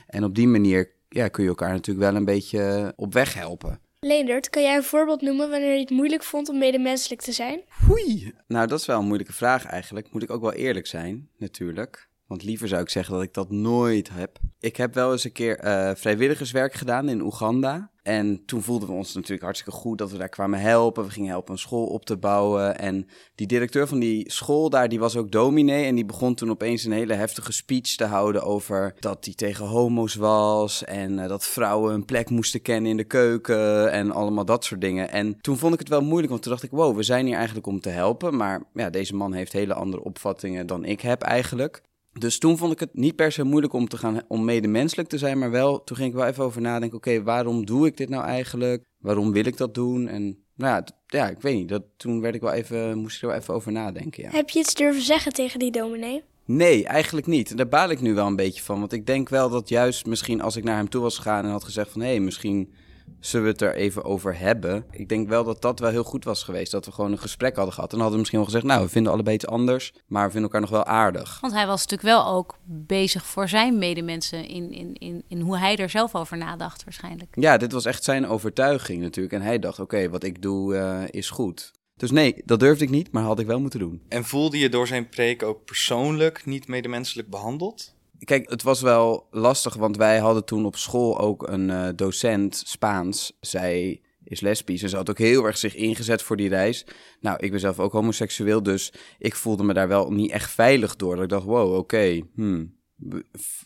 En 0.07 0.23
op 0.23 0.35
die 0.35 0.47
manier 0.47 0.94
ja, 1.15 1.27
kun 1.27 1.43
je 1.43 1.49
elkaar 1.49 1.71
natuurlijk 1.71 2.05
wel 2.05 2.15
een 2.15 2.25
beetje 2.25 2.93
op 2.95 3.13
weg 3.13 3.33
helpen. 3.33 3.79
Leendert, 3.99 4.49
kan 4.49 4.61
jij 4.61 4.75
een 4.75 4.83
voorbeeld 4.83 5.21
noemen 5.21 5.49
wanneer 5.49 5.73
je 5.73 5.79
het 5.79 5.89
moeilijk 5.89 6.23
vond 6.23 6.49
om 6.49 6.57
medemenselijk 6.57 7.21
te 7.21 7.31
zijn? 7.31 7.61
Hoei! 7.87 8.33
Nou, 8.47 8.67
dat 8.67 8.79
is 8.79 8.85
wel 8.85 8.99
een 8.99 9.05
moeilijke 9.05 9.33
vraag 9.33 9.65
eigenlijk. 9.65 10.11
Moet 10.11 10.23
ik 10.23 10.29
ook 10.29 10.41
wel 10.41 10.53
eerlijk 10.53 10.87
zijn, 10.87 11.29
natuurlijk. 11.37 12.09
Want 12.27 12.43
liever 12.43 12.67
zou 12.67 12.81
ik 12.81 12.89
zeggen 12.89 13.13
dat 13.13 13.23
ik 13.23 13.33
dat 13.33 13.51
nooit 13.51 14.09
heb. 14.11 14.39
Ik 14.59 14.75
heb 14.75 14.93
wel 14.93 15.11
eens 15.11 15.23
een 15.23 15.31
keer 15.31 15.65
uh, 15.65 15.91
vrijwilligerswerk 15.95 16.73
gedaan 16.73 17.09
in 17.09 17.21
Oeganda. 17.21 17.91
En 18.03 18.45
toen 18.45 18.61
voelden 18.61 18.87
we 18.87 18.93
ons 18.93 19.13
natuurlijk 19.13 19.43
hartstikke 19.43 19.79
goed 19.79 19.97
dat 19.97 20.11
we 20.11 20.17
daar 20.17 20.29
kwamen 20.29 20.59
helpen. 20.59 21.03
We 21.03 21.09
gingen 21.09 21.29
helpen 21.29 21.53
een 21.53 21.59
school 21.59 21.85
op 21.85 22.05
te 22.05 22.17
bouwen. 22.17 22.79
En 22.79 23.07
die 23.35 23.47
directeur 23.47 23.87
van 23.87 23.99
die 23.99 24.31
school 24.31 24.69
daar, 24.69 24.89
die 24.89 24.99
was 24.99 25.17
ook 25.17 25.31
dominee. 25.31 25.85
En 25.85 25.95
die 25.95 26.05
begon 26.05 26.35
toen 26.35 26.49
opeens 26.49 26.83
een 26.83 26.91
hele 26.91 27.13
heftige 27.13 27.51
speech 27.51 27.95
te 27.95 28.05
houden 28.05 28.43
over 28.43 28.95
dat 28.99 29.25
hij 29.25 29.33
tegen 29.33 29.65
homo's 29.65 30.15
was. 30.15 30.83
En 30.83 31.11
uh, 31.11 31.27
dat 31.27 31.45
vrouwen 31.45 31.93
een 31.93 32.05
plek 32.05 32.29
moesten 32.29 32.61
kennen 32.61 32.91
in 32.91 32.97
de 32.97 33.03
keuken. 33.03 33.91
En 33.91 34.11
allemaal 34.11 34.45
dat 34.45 34.65
soort 34.65 34.81
dingen. 34.81 35.11
En 35.11 35.41
toen 35.41 35.57
vond 35.57 35.73
ik 35.73 35.79
het 35.79 35.89
wel 35.89 36.01
moeilijk, 36.01 36.29
want 36.29 36.41
toen 36.41 36.51
dacht 36.51 36.63
ik, 36.63 36.71
wow, 36.71 36.95
we 36.95 37.03
zijn 37.03 37.25
hier 37.25 37.35
eigenlijk 37.35 37.67
om 37.67 37.79
te 37.79 37.89
helpen. 37.89 38.37
Maar 38.37 38.63
ja, 38.73 38.89
deze 38.89 39.15
man 39.15 39.33
heeft 39.33 39.53
hele 39.53 39.73
andere 39.73 40.03
opvattingen 40.03 40.67
dan 40.67 40.85
ik 40.85 41.01
heb 41.01 41.21
eigenlijk. 41.21 41.81
Dus 42.19 42.37
toen 42.37 42.57
vond 42.57 42.71
ik 42.71 42.79
het 42.79 42.93
niet 42.93 43.15
per 43.15 43.31
se 43.31 43.43
moeilijk 43.43 43.73
om 43.73 43.87
te 43.87 43.97
gaan 43.97 44.21
om 44.27 44.45
medemenselijk 44.45 45.09
te 45.09 45.17
zijn, 45.17 45.39
maar 45.39 45.51
wel, 45.51 45.83
toen 45.83 45.97
ging 45.97 46.09
ik 46.09 46.15
wel 46.15 46.25
even 46.25 46.43
over 46.43 46.61
nadenken, 46.61 46.97
oké, 46.97 47.23
waarom 47.23 47.65
doe 47.65 47.87
ik 47.87 47.97
dit 47.97 48.09
nou 48.09 48.23
eigenlijk? 48.23 48.83
Waarom 48.97 49.31
wil 49.31 49.45
ik 49.45 49.57
dat 49.57 49.73
doen? 49.73 50.07
En 50.07 50.23
nou 50.55 50.75
ja, 50.75 50.85
ja 51.05 51.29
ik 51.29 51.41
weet 51.41 51.55
niet, 51.55 51.69
dat, 51.69 51.83
toen 51.97 52.21
werd 52.21 52.35
ik 52.35 52.41
wel 52.41 52.51
even, 52.51 52.97
moest 52.97 53.15
ik 53.15 53.21
er 53.21 53.27
wel 53.27 53.37
even 53.37 53.53
over 53.53 53.71
nadenken, 53.71 54.23
ja. 54.23 54.29
Heb 54.29 54.49
je 54.49 54.59
iets 54.59 54.73
durven 54.73 55.01
zeggen 55.01 55.33
tegen 55.33 55.59
die 55.59 55.71
dominee? 55.71 56.23
Nee, 56.45 56.85
eigenlijk 56.85 57.27
niet. 57.27 57.57
Daar 57.57 57.67
baal 57.67 57.89
ik 57.89 58.01
nu 58.01 58.13
wel 58.13 58.27
een 58.27 58.35
beetje 58.35 58.63
van, 58.63 58.79
want 58.79 58.93
ik 58.93 59.05
denk 59.05 59.29
wel 59.29 59.49
dat 59.49 59.69
juist 59.69 60.05
misschien 60.05 60.41
als 60.41 60.55
ik 60.55 60.63
naar 60.63 60.77
hem 60.77 60.89
toe 60.89 61.01
was 61.01 61.17
gegaan 61.17 61.45
en 61.45 61.51
had 61.51 61.63
gezegd 61.63 61.91
van, 61.91 62.01
hé, 62.01 62.07
hey, 62.07 62.19
misschien 62.19 62.73
zullen 63.19 63.45
we 63.45 63.51
het 63.51 63.61
er 63.61 63.75
even 63.75 64.03
over 64.03 64.39
hebben. 64.39 64.85
Ik 64.91 65.09
denk 65.09 65.29
wel 65.29 65.43
dat 65.43 65.61
dat 65.61 65.79
wel 65.79 65.89
heel 65.89 66.03
goed 66.03 66.23
was 66.23 66.43
geweest. 66.43 66.71
Dat 66.71 66.85
we 66.85 66.91
gewoon 66.91 67.11
een 67.11 67.19
gesprek 67.19 67.55
hadden 67.55 67.73
gehad. 67.73 67.91
En 67.91 67.95
hadden 67.95 68.13
we 68.13 68.19
misschien 68.19 68.39
wel 68.39 68.47
gezegd, 68.47 68.65
nou, 68.65 68.83
we 68.83 68.89
vinden 68.89 69.11
allebei 69.11 69.35
iets 69.35 69.47
anders. 69.47 69.93
Maar 70.07 70.25
we 70.25 70.31
vinden 70.31 70.51
elkaar 70.51 70.69
nog 70.69 70.69
wel 70.69 70.85
aardig. 70.85 71.37
Want 71.41 71.53
hij 71.53 71.67
was 71.67 71.81
natuurlijk 71.87 72.09
wel 72.17 72.27
ook 72.27 72.57
bezig 72.65 73.25
voor 73.25 73.49
zijn 73.49 73.77
medemensen 73.77 74.47
in, 74.47 74.71
in, 74.71 74.93
in, 74.93 75.23
in 75.27 75.39
hoe 75.39 75.57
hij 75.57 75.77
er 75.77 75.89
zelf 75.89 76.15
over 76.15 76.37
nadacht 76.37 76.83
waarschijnlijk. 76.83 77.35
Ja, 77.39 77.57
dit 77.57 77.71
was 77.71 77.85
echt 77.85 78.03
zijn 78.03 78.27
overtuiging 78.27 79.01
natuurlijk. 79.01 79.35
En 79.35 79.41
hij 79.41 79.59
dacht, 79.59 79.79
oké, 79.79 80.09
wat 80.09 80.23
ik 80.23 80.41
doe 80.41 80.73
uh, 80.73 81.03
is 81.09 81.29
goed. 81.29 81.73
Dus 81.97 82.11
nee, 82.11 82.41
dat 82.45 82.59
durfde 82.59 82.83
ik 82.83 82.89
niet, 82.89 83.11
maar 83.11 83.23
had 83.23 83.39
ik 83.39 83.45
wel 83.45 83.59
moeten 83.59 83.79
doen. 83.79 84.01
En 84.09 84.23
voelde 84.23 84.57
je 84.57 84.69
door 84.69 84.87
zijn 84.87 85.09
preek 85.09 85.43
ook 85.43 85.65
persoonlijk 85.65 86.45
niet 86.45 86.67
medemenselijk 86.67 87.29
behandeld? 87.29 87.94
Kijk, 88.23 88.49
het 88.49 88.63
was 88.63 88.81
wel 88.81 89.27
lastig, 89.31 89.73
want 89.73 89.97
wij 89.97 90.19
hadden 90.19 90.45
toen 90.45 90.65
op 90.65 90.75
school 90.75 91.19
ook 91.19 91.47
een 91.47 91.69
uh, 91.69 91.87
docent 91.95 92.63
Spaans. 92.65 93.37
Zij 93.39 94.01
is 94.23 94.41
lesbisch 94.41 94.83
en 94.83 94.89
ze 94.89 94.95
had 94.95 95.09
ook 95.09 95.17
heel 95.17 95.45
erg 95.45 95.57
zich 95.57 95.75
ingezet 95.75 96.21
voor 96.21 96.37
die 96.37 96.49
reis. 96.49 96.85
Nou, 97.19 97.37
ik 97.39 97.51
ben 97.51 97.59
zelf 97.59 97.79
ook 97.79 97.91
homoseksueel, 97.91 98.63
dus 98.63 98.93
ik 99.17 99.35
voelde 99.35 99.63
me 99.63 99.73
daar 99.73 99.87
wel 99.87 100.11
niet 100.11 100.31
echt 100.31 100.51
veilig 100.51 100.95
door. 100.95 101.15
Dat 101.15 101.23
ik 101.23 101.29
dacht, 101.29 101.45
wow, 101.45 101.75
oké, 101.75 102.21
hmm, 102.35 102.75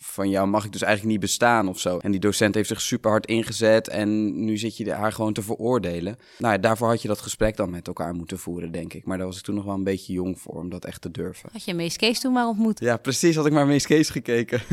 van 0.00 0.28
jou 0.30 0.48
mag 0.48 0.64
ik 0.64 0.72
dus 0.72 0.82
eigenlijk 0.82 1.12
niet 1.12 1.20
bestaan 1.20 1.68
of 1.68 1.80
zo. 1.80 1.98
En 1.98 2.10
die 2.10 2.20
docent 2.20 2.54
heeft 2.54 2.68
zich 2.68 2.80
super 2.80 3.10
hard 3.10 3.26
ingezet 3.26 3.88
en 3.88 4.40
nu 4.44 4.56
zit 4.56 4.76
je 4.76 4.92
haar 4.92 5.12
gewoon 5.12 5.32
te 5.32 5.42
veroordelen. 5.42 6.16
Nou, 6.38 6.52
ja, 6.54 6.60
daarvoor 6.60 6.88
had 6.88 7.02
je 7.02 7.08
dat 7.08 7.20
gesprek 7.20 7.56
dan 7.56 7.70
met 7.70 7.86
elkaar 7.86 8.14
moeten 8.14 8.38
voeren, 8.38 8.72
denk 8.72 8.92
ik. 8.94 9.04
Maar 9.04 9.18
daar 9.18 9.26
was 9.26 9.36
ik 9.36 9.42
toen 9.42 9.54
nog 9.54 9.64
wel 9.64 9.74
een 9.74 9.84
beetje 9.84 10.12
jong 10.12 10.40
voor 10.40 10.54
om 10.54 10.68
dat 10.68 10.84
echt 10.84 11.00
te 11.00 11.10
durven. 11.10 11.48
Had 11.52 11.64
je 11.64 11.74
Mees 11.74 11.96
Kees 11.96 12.20
toen 12.20 12.32
maar 12.32 12.46
ontmoet? 12.46 12.80
Ja, 12.80 12.96
precies. 12.96 13.36
Had 13.36 13.46
ik 13.46 13.52
maar 13.52 13.66
Mees 13.66 13.86
Kees 13.86 14.10
gekeken. 14.10 14.60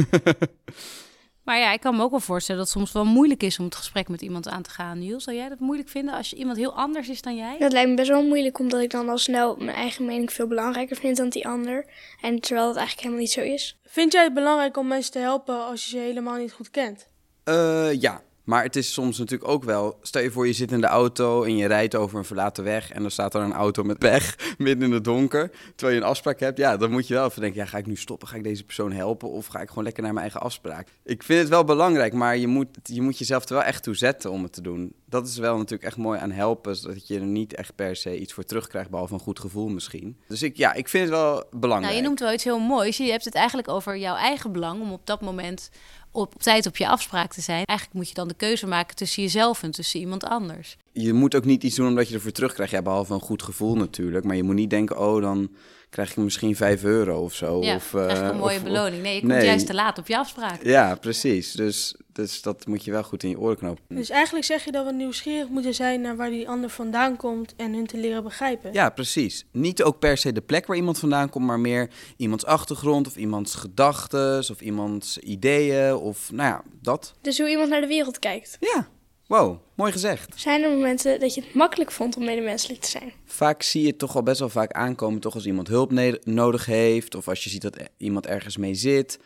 Maar 1.47 1.59
ja, 1.59 1.73
ik 1.73 1.79
kan 1.79 1.95
me 1.95 2.03
ook 2.03 2.11
wel 2.11 2.19
voorstellen 2.19 2.61
dat 2.61 2.69
het 2.69 2.79
soms 2.79 2.91
wel 2.93 3.05
moeilijk 3.05 3.43
is 3.43 3.59
om 3.59 3.65
het 3.65 3.75
gesprek 3.75 4.07
met 4.07 4.21
iemand 4.21 4.47
aan 4.47 4.61
te 4.61 4.69
gaan. 4.69 4.99
Niels, 4.99 5.23
zou 5.23 5.35
jij 5.35 5.49
dat 5.49 5.59
moeilijk 5.59 5.89
vinden 5.89 6.13
als 6.13 6.29
je 6.29 6.35
iemand 6.35 6.57
heel 6.57 6.73
anders 6.73 7.09
is 7.09 7.21
dan 7.21 7.35
jij? 7.35 7.55
Dat 7.59 7.71
lijkt 7.71 7.89
me 7.89 7.95
best 7.95 8.09
wel 8.09 8.23
moeilijk, 8.23 8.59
omdat 8.59 8.81
ik 8.81 8.91
dan 8.91 9.09
al 9.09 9.17
snel 9.17 9.55
mijn 9.55 9.75
eigen 9.75 10.05
mening 10.05 10.33
veel 10.33 10.47
belangrijker 10.47 10.95
vind 10.95 11.17
dan 11.17 11.29
die 11.29 11.47
ander. 11.47 11.85
En 12.21 12.39
terwijl 12.39 12.67
het 12.67 12.77
eigenlijk 12.77 13.07
helemaal 13.07 13.23
niet 13.23 13.31
zo 13.31 13.41
is. 13.41 13.77
Vind 13.85 14.11
jij 14.11 14.23
het 14.23 14.33
belangrijk 14.33 14.77
om 14.77 14.87
mensen 14.87 15.11
te 15.11 15.19
helpen 15.19 15.65
als 15.65 15.83
je 15.83 15.89
ze 15.89 15.97
helemaal 15.97 16.37
niet 16.37 16.51
goed 16.51 16.71
kent? 16.71 17.07
Uh, 17.45 18.01
ja, 18.01 18.21
maar 18.47 18.63
het 18.63 18.75
is 18.75 18.93
soms 18.93 19.17
natuurlijk 19.17 19.49
ook 19.49 19.63
wel. 19.63 19.97
Stel 20.01 20.21
je 20.21 20.31
voor, 20.31 20.47
je 20.47 20.53
zit 20.53 20.71
in 20.71 20.81
de 20.81 20.87
auto 20.87 21.43
en 21.43 21.57
je 21.57 21.67
rijdt 21.67 21.95
over 21.95 22.17
een 22.17 22.25
verlaten 22.25 22.63
weg. 22.63 22.91
En 22.91 23.01
dan 23.01 23.11
staat 23.11 23.33
er 23.33 23.41
een 23.41 23.53
auto 23.53 23.83
met 23.83 24.03
weg 24.03 24.35
midden 24.57 24.87
in 24.87 24.93
het 24.93 25.03
donker. 25.03 25.51
Terwijl 25.75 25.97
je 25.97 26.03
een 26.03 26.09
afspraak 26.09 26.39
hebt. 26.39 26.57
Ja, 26.57 26.77
dan 26.77 26.91
moet 26.91 27.07
je 27.07 27.13
wel 27.13 27.25
even 27.25 27.41
denken: 27.41 27.59
ja, 27.59 27.65
ga 27.65 27.77
ik 27.77 27.85
nu 27.85 27.95
stoppen? 27.95 28.27
Ga 28.27 28.35
ik 28.35 28.43
deze 28.43 28.63
persoon 28.63 28.91
helpen? 28.91 29.29
Of 29.29 29.47
ga 29.47 29.59
ik 29.59 29.69
gewoon 29.69 29.83
lekker 29.83 30.03
naar 30.03 30.13
mijn 30.13 30.25
eigen 30.25 30.45
afspraak? 30.45 30.87
Ik 31.03 31.23
vind 31.23 31.39
het 31.39 31.49
wel 31.49 31.63
belangrijk, 31.63 32.13
maar 32.13 32.37
je 32.37 32.47
moet, 32.47 32.67
je 32.83 33.01
moet 33.01 33.17
jezelf 33.17 33.45
er 33.45 33.53
wel 33.53 33.63
echt 33.63 33.83
toe 33.83 33.95
zetten 33.95 34.31
om 34.31 34.43
het 34.43 34.53
te 34.53 34.61
doen. 34.61 34.93
Dat 35.05 35.27
is 35.27 35.37
wel 35.37 35.55
natuurlijk 35.57 35.83
echt 35.83 35.97
mooi 35.97 36.19
aan 36.19 36.31
helpen. 36.31 36.81
Dat 36.81 37.07
je 37.07 37.19
er 37.19 37.25
niet 37.25 37.55
echt 37.55 37.75
per 37.75 37.95
se 37.95 38.19
iets 38.19 38.33
voor 38.33 38.43
terugkrijgt, 38.43 38.89
behalve 38.89 39.13
een 39.13 39.19
goed 39.19 39.39
gevoel 39.39 39.67
misschien. 39.67 40.17
Dus 40.27 40.43
ik, 40.43 40.57
ja, 40.57 40.73
ik 40.73 40.89
vind 40.89 41.03
het 41.03 41.13
wel 41.13 41.43
belangrijk. 41.51 41.91
Nou, 41.91 41.95
je 41.95 42.07
noemt 42.07 42.19
wel 42.19 42.33
iets 42.33 42.43
heel 42.43 42.59
moois. 42.59 42.97
Je 42.97 43.11
hebt 43.11 43.25
het 43.25 43.35
eigenlijk 43.35 43.69
over 43.69 43.97
jouw 43.97 44.15
eigen 44.15 44.51
belang 44.51 44.81
om 44.81 44.91
op 44.91 45.05
dat 45.05 45.21
moment 45.21 45.69
op 46.17 46.33
tijd 46.41 46.65
op 46.65 46.77
je 46.77 46.87
afspraak 46.87 47.33
te 47.33 47.41
zijn. 47.41 47.65
Eigenlijk 47.65 47.97
moet 47.99 48.07
je 48.09 48.13
dan 48.13 48.27
de 48.27 48.33
keuze 48.33 48.67
maken 48.67 48.95
tussen 48.95 49.23
jezelf 49.23 49.63
en 49.63 49.71
tussen 49.71 49.99
iemand 49.99 50.23
anders. 50.23 50.77
Je 50.91 51.13
moet 51.13 51.35
ook 51.35 51.45
niet 51.45 51.63
iets 51.63 51.75
doen 51.75 51.87
omdat 51.87 52.07
je 52.07 52.15
ervoor 52.15 52.31
terugkrijgt. 52.31 52.71
Ja, 52.71 52.81
behalve 52.81 53.13
een 53.13 53.19
goed 53.19 53.43
gevoel 53.43 53.75
natuurlijk. 53.75 54.25
Maar 54.25 54.35
je 54.35 54.43
moet 54.43 54.55
niet 54.55 54.69
denken, 54.69 54.99
oh, 54.99 55.21
dan 55.21 55.49
krijg 55.89 56.15
je 56.15 56.21
misschien 56.21 56.55
5 56.55 56.83
euro 56.83 57.23
of 57.23 57.33
zo. 57.33 57.61
Ja, 57.63 57.75
of, 57.75 57.93
uh, 57.93 58.07
een 58.07 58.37
mooie 58.37 58.57
of, 58.57 58.63
beloning. 58.63 59.01
Nee, 59.01 59.13
je 59.13 59.19
komt 59.19 59.31
nee. 59.31 59.45
juist 59.45 59.65
te 59.65 59.73
laat 59.73 59.97
op 59.97 60.07
je 60.07 60.17
afspraak. 60.17 60.63
Ja, 60.63 60.95
precies. 60.95 61.51
Dus, 61.51 61.95
dus 62.13 62.41
dat 62.41 62.65
moet 62.65 62.83
je 62.83 62.91
wel 62.91 63.03
goed 63.03 63.23
in 63.23 63.29
je 63.29 63.39
oren 63.39 63.57
knopen. 63.57 63.95
Dus 63.95 64.09
eigenlijk 64.09 64.45
zeg 64.45 64.65
je 64.65 64.71
dat 64.71 64.85
we 64.85 64.91
nieuwsgierig 64.91 65.49
moeten 65.49 65.73
zijn 65.73 66.01
naar 66.01 66.15
waar 66.15 66.29
die 66.29 66.49
ander 66.49 66.69
vandaan 66.69 67.15
komt 67.15 67.53
en 67.55 67.73
hun 67.73 67.87
te 67.87 67.97
leren 67.97 68.23
begrijpen. 68.23 68.73
Ja, 68.73 68.89
precies. 68.89 69.45
Niet 69.51 69.83
ook 69.83 69.99
per 69.99 70.17
se 70.17 70.31
de 70.31 70.41
plek 70.41 70.65
waar 70.67 70.77
iemand 70.77 70.99
vandaan 70.99 71.29
komt, 71.29 71.45
maar 71.45 71.59
meer 71.59 71.89
iemands 72.17 72.45
achtergrond 72.45 73.07
of 73.07 73.15
iemands 73.15 73.55
gedachten 73.55 74.39
of 74.39 74.61
iemands 74.61 75.17
ideeën 75.17 75.95
of 75.95 76.31
nou 76.31 76.49
ja, 76.49 76.63
dat. 76.81 77.13
Dus 77.21 77.37
hoe 77.37 77.49
iemand 77.49 77.69
naar 77.69 77.81
de 77.81 77.87
wereld 77.87 78.19
kijkt. 78.19 78.57
Ja, 78.59 78.87
Wow, 79.27 79.59
mooi 79.73 79.91
gezegd. 79.91 80.39
Zijn 80.39 80.63
er 80.63 80.69
momenten 80.69 81.19
dat 81.19 81.33
je 81.33 81.41
het 81.41 81.53
makkelijk 81.53 81.91
vond 81.91 82.17
om 82.17 82.25
medemenselijk 82.25 82.81
te 82.81 82.89
zijn? 82.89 83.13
Vaak 83.25 83.61
zie 83.63 83.81
je 83.81 83.87
het 83.87 83.97
toch 83.97 84.15
al 84.15 84.23
best 84.23 84.39
wel 84.39 84.49
vaak 84.49 84.71
aankomen, 84.71 85.19
toch 85.19 85.33
als 85.33 85.45
iemand 85.45 85.67
hulp 85.67 85.91
nodig 86.23 86.65
heeft, 86.65 87.15
of 87.15 87.27
als 87.27 87.43
je 87.43 87.49
ziet 87.49 87.61
dat 87.61 87.77
iemand 87.97 88.25
ergens 88.25 88.57
mee 88.57 88.73
zit, 88.73 89.19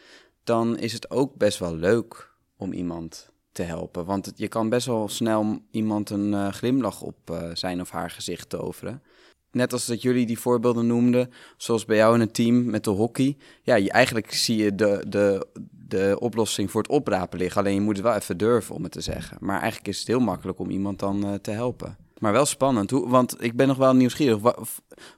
dan 0.44 0.78
is 0.78 0.94
het 0.94 1.12
ook 1.12 1.36
best 1.36 1.60
wel 1.60 1.76
leuk 1.76 2.32
om 2.58 2.74
iemand 2.74 3.30
te 3.52 3.64
helpen. 3.64 4.06
Want 4.06 4.32
je 4.36 4.48
kan 4.48 4.70
best 4.70 4.88
wel 4.88 5.08
snel 5.10 5.60
iemand 5.72 6.10
een 6.10 6.32
uh, 6.32 6.52
glimlach 6.52 7.02
op 7.02 7.30
uh, 7.32 7.50
zijn 7.54 7.82
of 7.82 7.90
haar 7.90 8.10
gezicht 8.10 8.50
toveren. 8.50 9.02
Net 9.52 9.74
als 9.74 9.86
dat 9.86 10.02
jullie 10.02 10.26
die 10.26 10.40
voorbeelden 10.40 10.88
noemden, 10.88 11.32
zoals 11.58 11.86
bij 11.86 11.98
jou 11.98 12.14
in 12.14 12.20
het 12.20 12.34
team 12.34 12.66
met 12.66 12.84
de 12.84 12.90
hockey. 12.90 13.38
Ja, 13.62 13.76
je, 13.76 13.92
eigenlijk 13.92 14.34
zie 14.34 14.58
je 14.58 14.76
de, 14.76 15.06
de, 15.08 15.48
de 15.92 16.18
oplossing 16.20 16.72
voor 16.72 16.82
het 16.82 16.92
oprapen 16.92 17.40
liggen. 17.40 17.62
Alleen 17.62 17.74
je 17.74 17.82
moet 17.82 17.96
het 17.96 18.06
wel 18.06 18.16
even 18.16 18.38
durven 18.38 18.76
om 18.76 18.84
het 18.84 18.92
te 18.92 19.02
zeggen. 19.02 19.38
Maar 19.40 19.60
eigenlijk 19.60 19.88
is 19.88 20.00
het 20.00 20.08
heel 20.08 20.20
makkelijk 20.20 20.60
om 20.60 20.70
iemand 20.70 21.00
dan 21.00 21.26
uh, 21.26 21.34
te 21.34 21.52
helpen. 21.52 21.98
Maar 22.18 22.32
wel 22.32 22.46
spannend, 22.46 22.92
Hoe, 22.92 23.10
want 23.10 23.36
ik 23.44 23.56
ben 23.56 23.68
nog 23.68 23.78
wel 23.78 23.94
nieuwsgierig. 23.94 24.54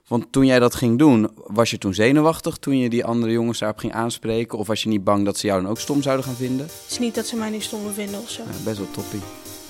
Want 0.08 0.32
toen 0.32 0.46
jij 0.46 0.58
dat 0.58 0.74
ging 0.74 0.98
doen, 0.98 1.30
was 1.34 1.70
je 1.70 1.78
toen 1.78 1.94
zenuwachtig 1.94 2.56
toen 2.56 2.78
je 2.78 2.90
die 2.90 3.04
andere 3.04 3.32
jongens 3.32 3.58
daarop 3.58 3.78
ging 3.78 3.92
aanspreken? 3.92 4.58
Of 4.58 4.66
was 4.66 4.82
je 4.82 4.88
niet 4.88 5.04
bang 5.04 5.24
dat 5.24 5.38
ze 5.38 5.46
jou 5.46 5.62
dan 5.62 5.70
ook 5.70 5.80
stom 5.80 6.02
zouden 6.02 6.24
gaan 6.24 6.34
vinden? 6.34 6.66
Het 6.66 6.90
is 6.90 6.98
niet 6.98 7.14
dat 7.14 7.26
ze 7.26 7.36
mij 7.36 7.50
niet 7.50 7.62
stom 7.62 7.92
vinden 7.92 8.20
of 8.20 8.30
zo. 8.30 8.42
Ja, 8.42 8.64
best 8.64 8.78
wel 8.78 8.90
toppie. 8.90 9.20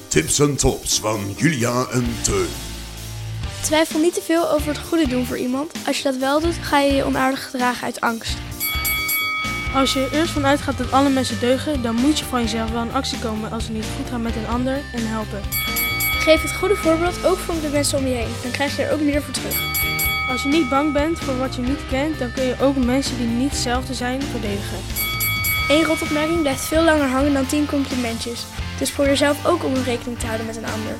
Tips 0.09 0.39
en 0.39 0.57
tops 0.57 1.01
van 1.01 1.21
Julia 1.37 1.87
en 1.91 2.07
Teun. 2.23 2.47
Twijfel 3.63 4.01
niet 4.01 4.15
te 4.15 4.23
veel 4.23 4.51
over 4.51 4.69
het 4.69 4.79
goede 4.79 5.09
doen 5.09 5.25
voor 5.25 5.39
iemand. 5.39 5.73
Als 5.87 5.97
je 5.97 6.03
dat 6.03 6.17
wel 6.17 6.41
doet, 6.41 6.55
ga 6.55 6.81
je 6.81 6.93
je 6.93 7.05
onaardig 7.05 7.51
gedragen 7.51 7.85
uit 7.85 8.01
angst. 8.01 8.54
Als 9.75 9.93
je 9.93 10.01
er 10.01 10.13
eerst 10.13 10.33
van 10.33 10.47
uitgaat 10.47 10.79
dat 10.79 10.93
alle 10.93 11.09
mensen 11.09 11.41
deugen, 11.41 11.83
dan 11.83 11.95
moet 11.95 12.19
je 12.19 12.25
van 12.25 12.43
jezelf 12.43 12.71
wel 12.71 12.83
in 12.83 12.93
actie 12.93 13.19
komen 13.19 13.53
als 13.53 13.65
het 13.65 13.73
niet 13.73 13.87
goed 13.97 14.11
gaat 14.11 14.21
met 14.21 14.37
een 14.37 14.47
ander 14.47 14.75
en 14.93 15.09
helpen. 15.09 15.41
Geef 16.25 16.43
het 16.43 16.57
goede 16.57 16.77
voorbeeld 16.77 17.25
ook 17.25 17.39
voor 17.39 17.61
de 17.61 17.69
mensen 17.69 17.99
om 17.99 18.07
je 18.07 18.15
heen. 18.15 18.35
Dan 18.43 18.51
krijg 18.51 18.77
je 18.77 18.83
er 18.83 18.93
ook 18.93 19.01
meer 19.01 19.23
voor 19.23 19.35
terug. 19.35 19.57
Als 20.31 20.43
je 20.43 20.49
niet 20.49 20.69
bang 20.69 20.93
bent 20.93 21.19
voor 21.19 21.37
wat 21.37 21.55
je 21.55 21.63
niet 21.63 21.87
kent, 21.89 22.19
dan 22.19 22.33
kun 22.33 22.45
je 22.45 22.57
ook 22.61 22.77
mensen 22.77 23.17
die 23.17 23.27
niet 23.27 23.51
hetzelfde 23.51 23.95
zijn 23.95 24.23
verdedigen. 24.23 24.79
Eén 25.69 25.85
rotopmerking 25.85 26.41
blijft 26.41 26.65
veel 26.65 26.85
langer 26.85 27.09
hangen 27.09 27.33
dan 27.33 27.47
10 27.47 27.67
complimentjes. 27.67 28.45
Dus 28.79 28.91
probeer 28.91 29.17
zelf 29.17 29.47
ook 29.47 29.65
om 29.65 29.75
rekening 29.75 30.19
te 30.19 30.27
houden 30.27 30.47
met 30.47 30.57
een 30.57 30.67
ander. 30.67 30.97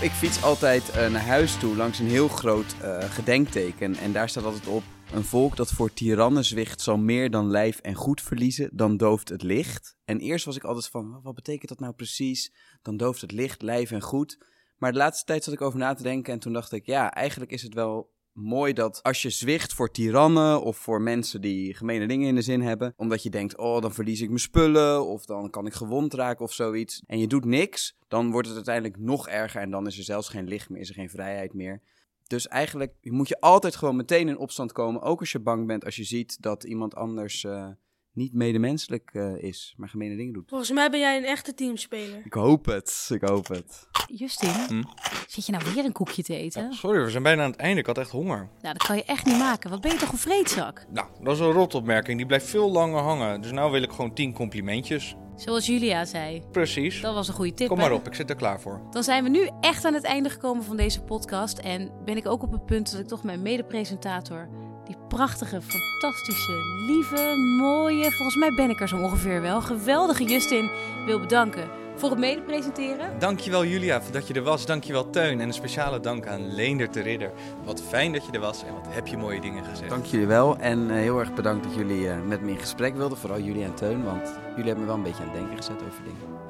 Ik 0.00 0.10
fiets 0.10 0.42
altijd 0.42 0.90
eh, 0.90 1.10
naar 1.10 1.26
huis 1.26 1.58
toe 1.58 1.76
langs 1.76 1.98
een 1.98 2.08
heel 2.08 2.28
groot 2.28 2.74
eh, 2.82 3.10
gedenkteken. 3.10 3.94
En 3.96 4.12
daar 4.12 4.28
staat 4.28 4.44
altijd 4.44 4.66
op: 4.66 4.82
Een 5.12 5.24
volk 5.24 5.56
dat 5.56 5.70
voor 5.70 5.92
tirannen 5.92 6.44
zwicht 6.44 6.80
zal 6.80 6.98
meer 6.98 7.30
dan 7.30 7.50
lijf 7.50 7.78
en 7.78 7.94
goed 7.94 8.20
verliezen, 8.20 8.70
dan 8.72 8.96
dooft 8.96 9.28
het 9.28 9.42
licht. 9.42 9.96
En 10.04 10.18
eerst 10.18 10.44
was 10.44 10.56
ik 10.56 10.64
altijd 10.64 10.88
van: 10.88 11.20
wat 11.22 11.34
betekent 11.34 11.68
dat 11.68 11.80
nou 11.80 11.92
precies? 11.92 12.52
Dan 12.82 12.96
dooft 12.96 13.20
het 13.20 13.32
licht, 13.32 13.62
lijf 13.62 13.90
en 13.90 14.00
goed. 14.00 14.44
Maar 14.76 14.92
de 14.92 14.98
laatste 14.98 15.24
tijd 15.24 15.44
zat 15.44 15.54
ik 15.54 15.60
over 15.60 15.78
na 15.78 15.94
te 15.94 16.02
denken 16.02 16.32
en 16.32 16.38
toen 16.38 16.52
dacht 16.52 16.72
ik: 16.72 16.86
ja, 16.86 17.10
eigenlijk 17.10 17.50
is 17.50 17.62
het 17.62 17.74
wel 17.74 18.10
mooi 18.32 18.72
dat 18.72 19.02
als 19.02 19.22
je 19.22 19.30
zwicht 19.30 19.72
voor 19.72 19.90
tirannen 19.90 20.62
of 20.62 20.76
voor 20.76 21.02
mensen 21.02 21.40
die 21.40 21.74
gemene 21.74 22.06
dingen 22.06 22.28
in 22.28 22.34
de 22.34 22.42
zin 22.42 22.60
hebben, 22.60 22.92
omdat 22.96 23.22
je 23.22 23.30
denkt, 23.30 23.56
oh, 23.56 23.80
dan 23.80 23.92
verlies 23.92 24.20
ik 24.20 24.28
mijn 24.28 24.40
spullen 24.40 25.06
of 25.06 25.24
dan 25.24 25.50
kan 25.50 25.66
ik 25.66 25.72
gewond 25.72 26.14
raken 26.14 26.44
of 26.44 26.52
zoiets, 26.52 27.02
en 27.06 27.18
je 27.18 27.26
doet 27.26 27.44
niks, 27.44 27.96
dan 28.08 28.30
wordt 28.30 28.46
het 28.46 28.56
uiteindelijk 28.56 28.98
nog 28.98 29.28
erger 29.28 29.60
en 29.60 29.70
dan 29.70 29.86
is 29.86 29.98
er 29.98 30.04
zelfs 30.04 30.28
geen 30.28 30.48
licht 30.48 30.68
meer, 30.68 30.80
is 30.80 30.88
er 30.88 30.94
geen 30.94 31.10
vrijheid 31.10 31.54
meer. 31.54 31.80
Dus 32.26 32.48
eigenlijk 32.48 32.94
moet 33.00 33.28
je 33.28 33.40
altijd 33.40 33.76
gewoon 33.76 33.96
meteen 33.96 34.28
in 34.28 34.38
opstand 34.38 34.72
komen, 34.72 35.02
ook 35.02 35.20
als 35.20 35.32
je 35.32 35.40
bang 35.40 35.66
bent, 35.66 35.84
als 35.84 35.96
je 35.96 36.04
ziet 36.04 36.42
dat 36.42 36.64
iemand 36.64 36.94
anders 36.94 37.44
uh, 37.44 37.68
niet 38.12 38.32
medemenselijk 38.32 39.10
uh, 39.12 39.42
is, 39.42 39.74
maar 39.76 39.88
gemene 39.88 40.16
dingen 40.16 40.32
doet. 40.32 40.48
Volgens 40.48 40.70
mij 40.70 40.90
ben 40.90 41.00
jij 41.00 41.16
een 41.16 41.24
echte 41.24 41.54
teamspeler. 41.54 42.22
Ik 42.24 42.32
hoop 42.32 42.64
het, 42.64 43.08
ik 43.12 43.22
hoop 43.22 43.48
het. 43.48 43.88
Justin, 44.14 44.50
Hm? 44.68 44.82
zit 45.28 45.46
je 45.46 45.52
nou 45.52 45.64
weer 45.74 45.84
een 45.84 45.92
koekje 45.92 46.22
te 46.22 46.36
eten? 46.36 46.72
Sorry, 46.72 47.04
we 47.04 47.10
zijn 47.10 47.22
bijna 47.22 47.42
aan 47.44 47.50
het 47.50 47.60
einde. 47.60 47.80
Ik 47.80 47.86
had 47.86 47.98
echt 47.98 48.10
honger. 48.10 48.48
Nou, 48.60 48.74
dat 48.74 48.86
kan 48.86 48.96
je 48.96 49.04
echt 49.04 49.26
niet 49.26 49.38
maken. 49.38 49.70
Wat 49.70 49.80
ben 49.80 49.90
je 49.92 49.98
toch 49.98 50.12
een 50.12 50.18
vreedzak? 50.18 50.86
Nou, 50.92 51.06
dat 51.22 51.34
is 51.34 51.40
een 51.40 51.52
rotopmerking. 51.52 52.16
Die 52.16 52.26
blijft 52.26 52.46
veel 52.48 52.70
langer 52.70 53.02
hangen. 53.02 53.40
Dus 53.40 53.50
nou 53.52 53.70
wil 53.72 53.82
ik 53.82 53.90
gewoon 53.90 54.14
10 54.14 54.32
complimentjes. 54.32 55.14
Zoals 55.36 55.66
Julia 55.66 56.04
zei. 56.04 56.42
Precies. 56.52 57.00
Dat 57.00 57.14
was 57.14 57.28
een 57.28 57.34
goede 57.34 57.54
tip. 57.54 57.68
Kom 57.68 57.78
maar 57.78 57.92
op, 57.92 58.06
ik 58.06 58.14
zit 58.14 58.30
er 58.30 58.36
klaar 58.36 58.60
voor. 58.60 58.80
Dan 58.90 59.02
zijn 59.02 59.24
we 59.24 59.30
nu 59.30 59.48
echt 59.60 59.84
aan 59.84 59.94
het 59.94 60.04
einde 60.04 60.30
gekomen 60.30 60.64
van 60.64 60.76
deze 60.76 61.02
podcast. 61.02 61.58
En 61.58 61.90
ben 62.04 62.16
ik 62.16 62.26
ook 62.28 62.42
op 62.42 62.52
het 62.52 62.66
punt 62.66 62.90
dat 62.90 63.00
ik 63.00 63.06
toch 63.08 63.22
mijn 63.24 63.42
mede-presentator, 63.42 64.48
die 64.84 64.96
prachtige, 65.08 65.60
fantastische, 65.62 66.52
lieve, 66.86 67.34
mooie, 67.58 68.10
volgens 68.10 68.36
mij 68.36 68.50
ben 68.54 68.70
ik 68.70 68.80
er 68.80 68.88
zo 68.88 68.96
ongeveer 68.96 69.40
wel, 69.40 69.60
geweldige 69.62 70.24
Justin, 70.24 70.70
wil 71.06 71.20
bedanken 71.20 71.70
voor 72.00 72.10
het 72.10 72.18
mede-presenteren. 72.18 73.18
Dankjewel 73.18 73.64
Julia 73.64 74.00
dat 74.10 74.26
je 74.26 74.34
er 74.34 74.42
was. 74.42 74.66
Dankjewel 74.66 75.10
Teun. 75.10 75.40
En 75.40 75.46
een 75.46 75.52
speciale 75.52 76.00
dank 76.00 76.26
aan 76.26 76.54
Leender 76.54 76.92
de 76.92 77.00
Ridder. 77.00 77.30
Wat 77.64 77.82
fijn 77.88 78.12
dat 78.12 78.26
je 78.26 78.32
er 78.32 78.40
was 78.40 78.62
en 78.64 78.74
wat 78.74 78.86
heb 78.88 79.06
je 79.06 79.16
mooie 79.16 79.40
dingen 79.40 79.64
gezegd. 79.64 79.90
Dank 79.90 80.04
jullie 80.04 80.26
wel 80.26 80.56
en 80.58 80.90
eh, 80.90 80.96
heel 80.96 81.18
erg 81.18 81.34
bedankt 81.34 81.64
dat 81.64 81.74
jullie 81.74 82.08
eh, 82.08 82.20
met 82.26 82.40
me 82.40 82.50
in 82.50 82.58
gesprek 82.58 82.96
wilden, 82.96 83.18
vooral 83.18 83.40
jullie 83.40 83.64
en 83.64 83.74
Teun, 83.74 84.04
want 84.04 84.32
jullie 84.50 84.64
hebben 84.64 84.80
me 84.80 84.86
wel 84.86 84.94
een 84.94 85.02
beetje 85.02 85.22
aan 85.22 85.28
het 85.28 85.38
denken 85.38 85.56
gezet 85.56 85.76
over 85.76 86.02
dingen. 86.04 86.48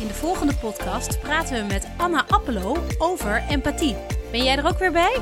In 0.00 0.06
de 0.06 0.14
volgende 0.14 0.54
podcast 0.54 1.20
praten 1.20 1.60
we 1.60 1.72
met 1.72 1.88
Anna 1.96 2.24
Appelo 2.28 2.76
over 2.98 3.44
empathie. 3.48 3.96
Ben 4.30 4.44
jij 4.44 4.56
er 4.56 4.66
ook 4.66 4.78
weer 4.78 4.92
bij? 4.92 5.20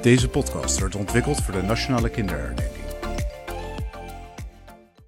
Deze 0.00 0.28
podcast 0.28 0.78
wordt 0.78 0.94
ontwikkeld 0.94 1.42
voor 1.42 1.54
de 1.54 1.62
Nationale 1.62 2.08
Kinderherdenking. 2.08 2.75